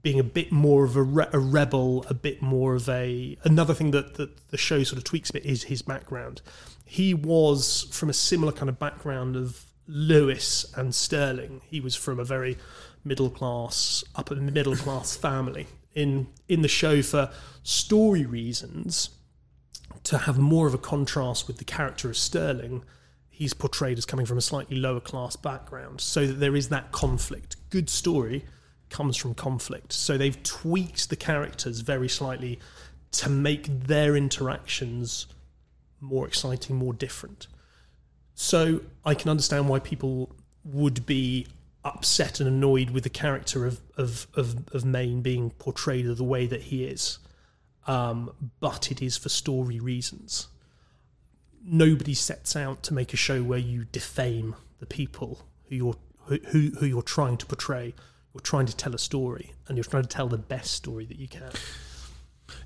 [0.00, 3.74] being a bit more of a, re- a rebel, a bit more of a another
[3.74, 6.40] thing that, that the show sort of tweaks a bit is his background.
[6.84, 11.60] He was from a similar kind of background of Lewes and Stirling.
[11.66, 12.56] He was from a very
[13.04, 15.66] middle class, upper middle class family.
[15.94, 17.30] In in the show for
[17.62, 19.10] story reasons,
[20.04, 22.82] to have more of a contrast with the character of Stirling,
[23.28, 26.92] he's portrayed as coming from a slightly lower class background, so that there is that
[26.92, 27.56] conflict.
[27.68, 28.46] Good story
[28.92, 29.92] comes from conflict.
[29.92, 32.60] So they've tweaked the characters very slightly
[33.12, 35.26] to make their interactions
[36.00, 37.46] more exciting, more different.
[38.34, 40.34] So I can understand why people
[40.64, 41.46] would be
[41.84, 46.46] upset and annoyed with the character of of of, of Mayne being portrayed the way
[46.46, 47.18] that he is
[47.86, 48.30] um,
[48.60, 50.48] but it is for story reasons.
[51.64, 56.70] Nobody sets out to make a show where you defame the people who you're who,
[56.78, 57.94] who you're trying to portray.
[58.34, 61.18] You're trying to tell a story, and you're trying to tell the best story that
[61.18, 61.50] you can.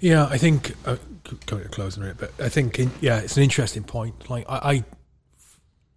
[0.00, 0.96] Yeah, I think uh,
[1.46, 4.28] coming to close on it, but I think in, yeah, it's an interesting point.
[4.28, 4.84] Like I,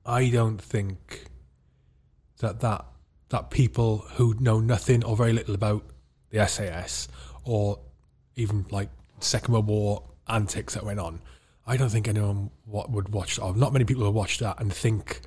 [0.05, 1.26] I, I don't think
[2.39, 2.86] that that
[3.30, 5.84] that people who know nothing or very little about
[6.32, 7.07] the SAS
[7.43, 7.80] or
[8.36, 8.89] even like
[9.20, 11.22] Second World War antics that went on.
[11.67, 15.22] I don't think anyone would watch, or not many people would watch that and think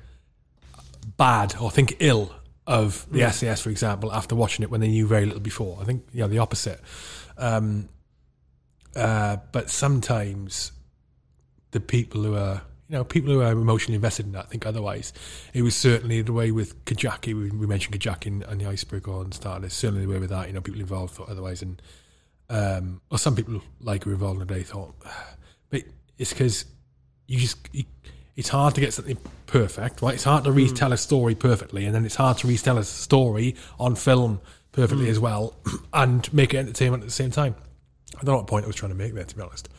[1.17, 2.33] bad or think ill
[2.65, 3.31] of the mm.
[3.31, 5.79] SAS, for example, after watching it when they knew very little before.
[5.81, 6.79] I think, yeah, the opposite.
[7.37, 7.89] Um,
[8.95, 10.71] uh, but sometimes
[11.71, 15.13] the people who are, you know, people who are emotionally invested in that think otherwise.
[15.53, 19.31] It was certainly the way with Kajaki, we, we mentioned Kajaki and the iceberg on
[19.31, 19.63] start.
[19.63, 21.61] It's certainly the way with that, you know, people involved thought otherwise.
[21.61, 21.81] And
[22.49, 24.93] um, or some people like Revolve and they thought,
[25.69, 25.83] but
[26.17, 26.65] it's because
[27.27, 27.85] you just you,
[28.35, 30.15] it's hard to get something perfect, right?
[30.15, 30.93] It's hard to retell mm.
[30.93, 34.41] a story perfectly, and then it's hard to retell a story on film
[34.71, 35.11] perfectly mm.
[35.11, 35.55] as well,
[35.93, 37.55] and make it entertainment at the same time.
[38.15, 39.69] I don't know what point I was trying to make there, to be honest.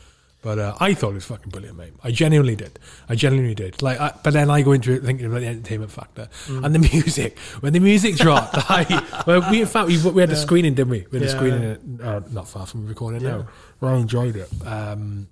[0.45, 1.93] But uh, I thought it was fucking brilliant, mate.
[2.03, 2.77] I genuinely did.
[3.09, 3.81] I genuinely did.
[3.81, 6.63] Like, I, but then I go into it thinking about the entertainment factor mm.
[6.63, 7.39] and the music.
[7.61, 10.91] When the music dropped, I well, we in fact we, we had a screening, didn't
[10.91, 11.07] we?
[11.09, 11.33] We had yeah.
[11.33, 13.29] a screening uh, not far from recording yeah.
[13.29, 13.47] now.
[13.81, 14.49] Well, I enjoyed it.
[14.63, 15.29] Um,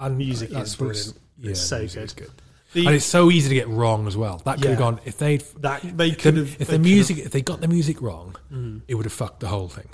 [0.00, 1.12] and music is brilliant.
[1.42, 2.16] Yeah, it's so good.
[2.16, 2.30] good.
[2.72, 4.40] The, and it's so easy to get wrong as well.
[4.46, 7.30] That could yeah, have gone if they that they could have if the music if
[7.30, 8.80] they got the music wrong, mm.
[8.88, 9.88] it would have fucked the whole thing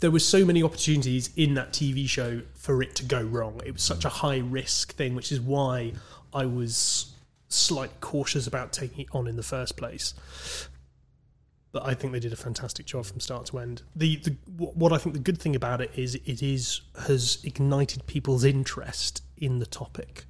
[0.00, 3.60] there were so many opportunities in that TV show for it to go wrong.
[3.64, 5.92] It was such a high risk thing, which is why
[6.32, 7.14] I was
[7.48, 10.14] slightly cautious about taking it on in the first place.
[11.72, 13.82] But I think they did a fantastic job from start to end.
[13.96, 18.06] The, the what I think the good thing about it is it is has ignited
[18.06, 20.24] people's interest in the topic.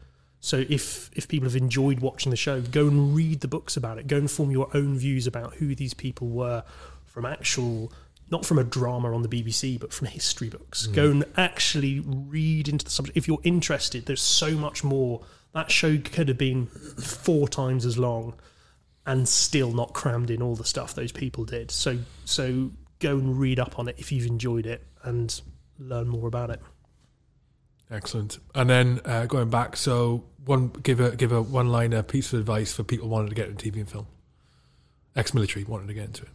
[0.45, 3.97] So if if people have enjoyed watching the show, go and read the books about
[3.97, 4.07] it.
[4.07, 6.62] Go and form your own views about who these people were
[7.07, 7.91] from actual
[8.31, 10.87] not from a drama on the BBC, but from history books.
[10.87, 10.95] Mm.
[10.95, 13.16] Go and actually read into the subject.
[13.16, 15.23] If you're interested, there's so much more.
[15.55, 18.35] That show could have been four times as long
[19.07, 21.71] and still not crammed in all the stuff those people did.
[21.71, 25.41] So, so go and read up on it if you've enjoyed it and
[25.79, 26.61] learn more about it.
[27.91, 28.39] Excellent.
[28.55, 32.41] And then uh, going back, so one give a give a one liner piece of
[32.41, 34.07] advice for people wanting to get into TV and film.
[35.16, 36.29] ex-military, wanting to get into it.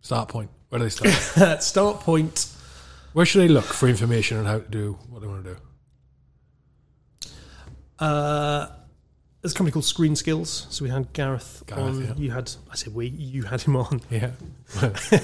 [0.00, 0.50] Start point.
[0.68, 1.62] Where do they start?
[1.62, 2.48] Start point.
[3.12, 5.56] Where should they look for information on how to do what they want to do?
[7.98, 8.66] Uh,
[9.40, 10.66] there's a company called Screen Skills.
[10.70, 12.04] So we had Gareth, Gareth, on.
[12.04, 12.14] yeah.
[12.16, 14.00] You had, I said we, you had him on.
[14.10, 14.30] Yeah,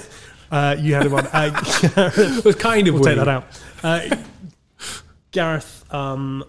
[0.51, 1.25] Uh, you had him on.
[1.27, 1.49] Uh,
[1.95, 3.45] Gareth, it was kind of we'll take that out.
[3.83, 4.15] Uh,
[5.31, 6.43] Gareth um,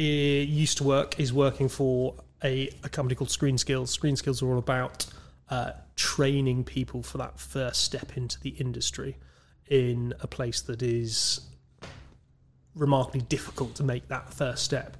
[0.00, 3.90] used to work, is working for a, a company called Screen Skills.
[3.90, 5.06] Screen Skills are all about
[5.50, 9.16] uh, training people for that first step into the industry
[9.66, 11.40] in a place that is
[12.74, 14.96] remarkably difficult to make that first step.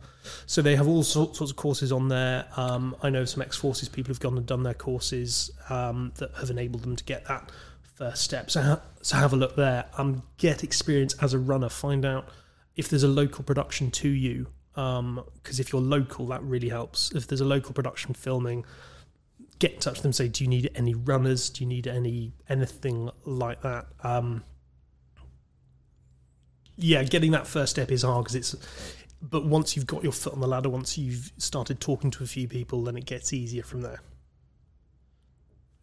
[0.47, 2.47] So they have all sorts of courses on there.
[2.57, 6.51] Um, I know some ex-forces people have gone and done their courses um, that have
[6.51, 7.51] enabled them to get that
[7.83, 8.51] first step.
[8.51, 9.87] So, ha- so have a look there.
[9.97, 11.69] Um, get experience as a runner.
[11.69, 12.29] Find out
[12.77, 14.49] if there's a local production to you.
[14.78, 17.10] Because if you're local, that really helps.
[17.12, 18.64] If there's a local production filming,
[19.59, 20.12] get in touch with them.
[20.12, 21.50] Say, do you need any runners?
[21.50, 23.86] Do you need any anything like that?
[24.05, 24.44] Um,
[26.76, 28.55] yeah, getting that first step is hard because it's.
[29.20, 32.26] But once you've got your foot on the ladder, once you've started talking to a
[32.28, 33.98] few people, then it gets easier from there.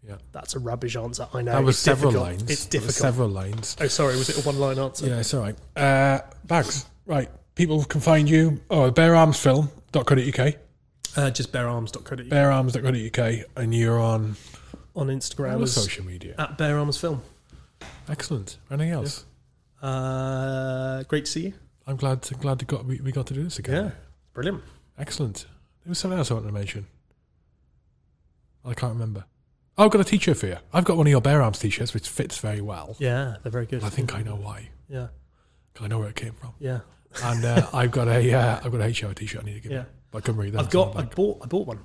[0.08, 0.16] Yeah.
[0.32, 1.28] That's a rubbish answer.
[1.34, 1.52] I know.
[1.52, 2.40] That was it's several difficult.
[2.40, 2.50] lines.
[2.50, 2.96] It's difficult.
[2.96, 3.76] several lines.
[3.82, 4.16] Oh, sorry.
[4.16, 5.08] Was it a one-line answer?
[5.08, 5.58] Yeah, it's all right.
[5.76, 6.86] Uh, bags.
[7.06, 7.30] Right.
[7.56, 8.62] People can find you.
[8.70, 10.54] Oh, beararmsfilm.co.uk.
[11.18, 13.46] Uh, just barearms.co.uk Beararms.co.uk.
[13.56, 14.36] And you're on
[14.96, 16.36] on all Instagram the social media.
[16.38, 17.22] at Bare Arms Film.
[18.10, 18.58] Excellent.
[18.72, 19.26] Anything else?
[19.82, 21.54] Uh, great to see you.
[21.88, 23.86] I'm glad to, glad to got we, we got to do this again.
[23.86, 23.92] Yeah,
[24.34, 24.64] brilliant.
[24.98, 25.46] Excellent.
[25.84, 26.88] There was something else I wanted to mention.
[28.66, 29.26] I can't remember.
[29.78, 30.58] Oh, I've got a t-shirt for you.
[30.74, 32.96] I've got one of your Bear Arms t-shirts, which fits very well.
[32.98, 33.84] Yeah, they're very good.
[33.84, 34.70] I think I know why.
[34.90, 35.08] Yeah,
[35.74, 36.54] 'Cause I know where it came from.
[36.60, 36.80] yeah,
[37.24, 39.72] And uh, I've got a uh, I've got a HR t-shirt I need to give
[39.72, 39.80] yeah.
[39.80, 39.86] you.
[40.12, 40.60] But I couldn't read that.
[40.60, 40.96] I've got.
[40.96, 41.40] I bought.
[41.44, 41.80] I bought one.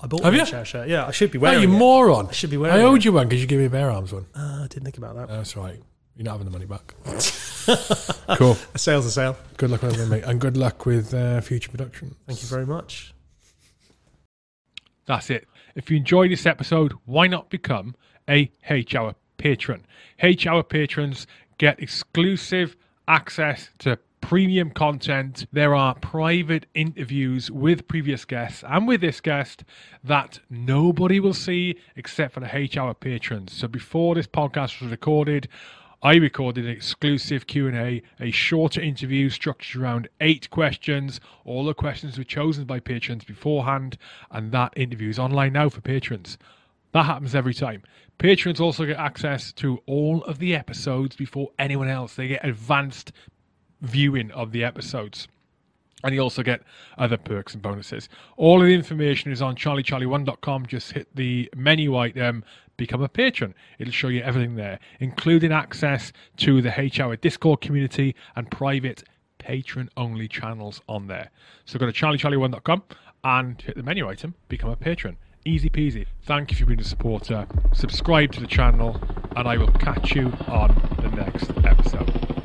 [0.00, 0.42] I bought Have a you?
[0.60, 0.88] HR shirt.
[0.88, 1.78] Yeah, I should be Oh, wearing you it.
[1.78, 2.28] moron!
[2.28, 2.74] I should be wearing.
[2.80, 3.04] I owed it.
[3.04, 4.24] you one because you gave me a Bear Arms one.
[4.34, 5.28] Uh, I didn't think about that.
[5.28, 5.78] That's right.
[6.16, 6.94] You're not having the money back.
[8.38, 8.56] cool.
[8.74, 9.36] A sale's a sale.
[9.58, 12.14] Good luck with everything, mate, and good luck with uh, future production.
[12.26, 13.12] Thank you very much.
[15.06, 15.46] That's it.
[15.74, 17.94] If you enjoyed this episode, why not become
[18.28, 19.84] a H Hour patron?
[20.20, 21.26] H Hour patrons
[21.58, 22.74] get exclusive
[23.06, 25.46] access to premium content.
[25.52, 29.64] There are private interviews with previous guests and with this guest
[30.04, 33.54] that nobody will see except for the H Hour patrons.
[33.54, 35.48] So before this podcast was recorded,
[36.02, 41.20] I recorded an exclusive Q&A, a shorter interview structured around eight questions.
[41.46, 43.96] All the questions were chosen by patrons beforehand,
[44.30, 46.36] and that interview is online now for patrons.
[46.92, 47.82] That happens every time.
[48.18, 52.14] Patrons also get access to all of the episodes before anyone else.
[52.14, 53.12] They get advanced
[53.80, 55.28] viewing of the episodes.
[56.04, 56.62] And you also get
[56.96, 58.08] other perks and bonuses.
[58.36, 60.66] All of the information is on charliecharlie1.com.
[60.66, 62.44] Just hit the menu item,
[62.76, 63.52] become a patron.
[63.80, 69.02] It'll show you everything there, including access to the H Hour Discord community and private
[69.38, 71.30] patron only channels on there.
[71.64, 72.82] So go to charliecharlie1.com
[73.24, 75.16] and hit the menu item, become a patron.
[75.44, 76.06] Easy peasy.
[76.22, 77.46] Thank you for being a supporter.
[77.72, 79.00] Subscribe to the channel,
[79.34, 82.37] and I will catch you on the next episode.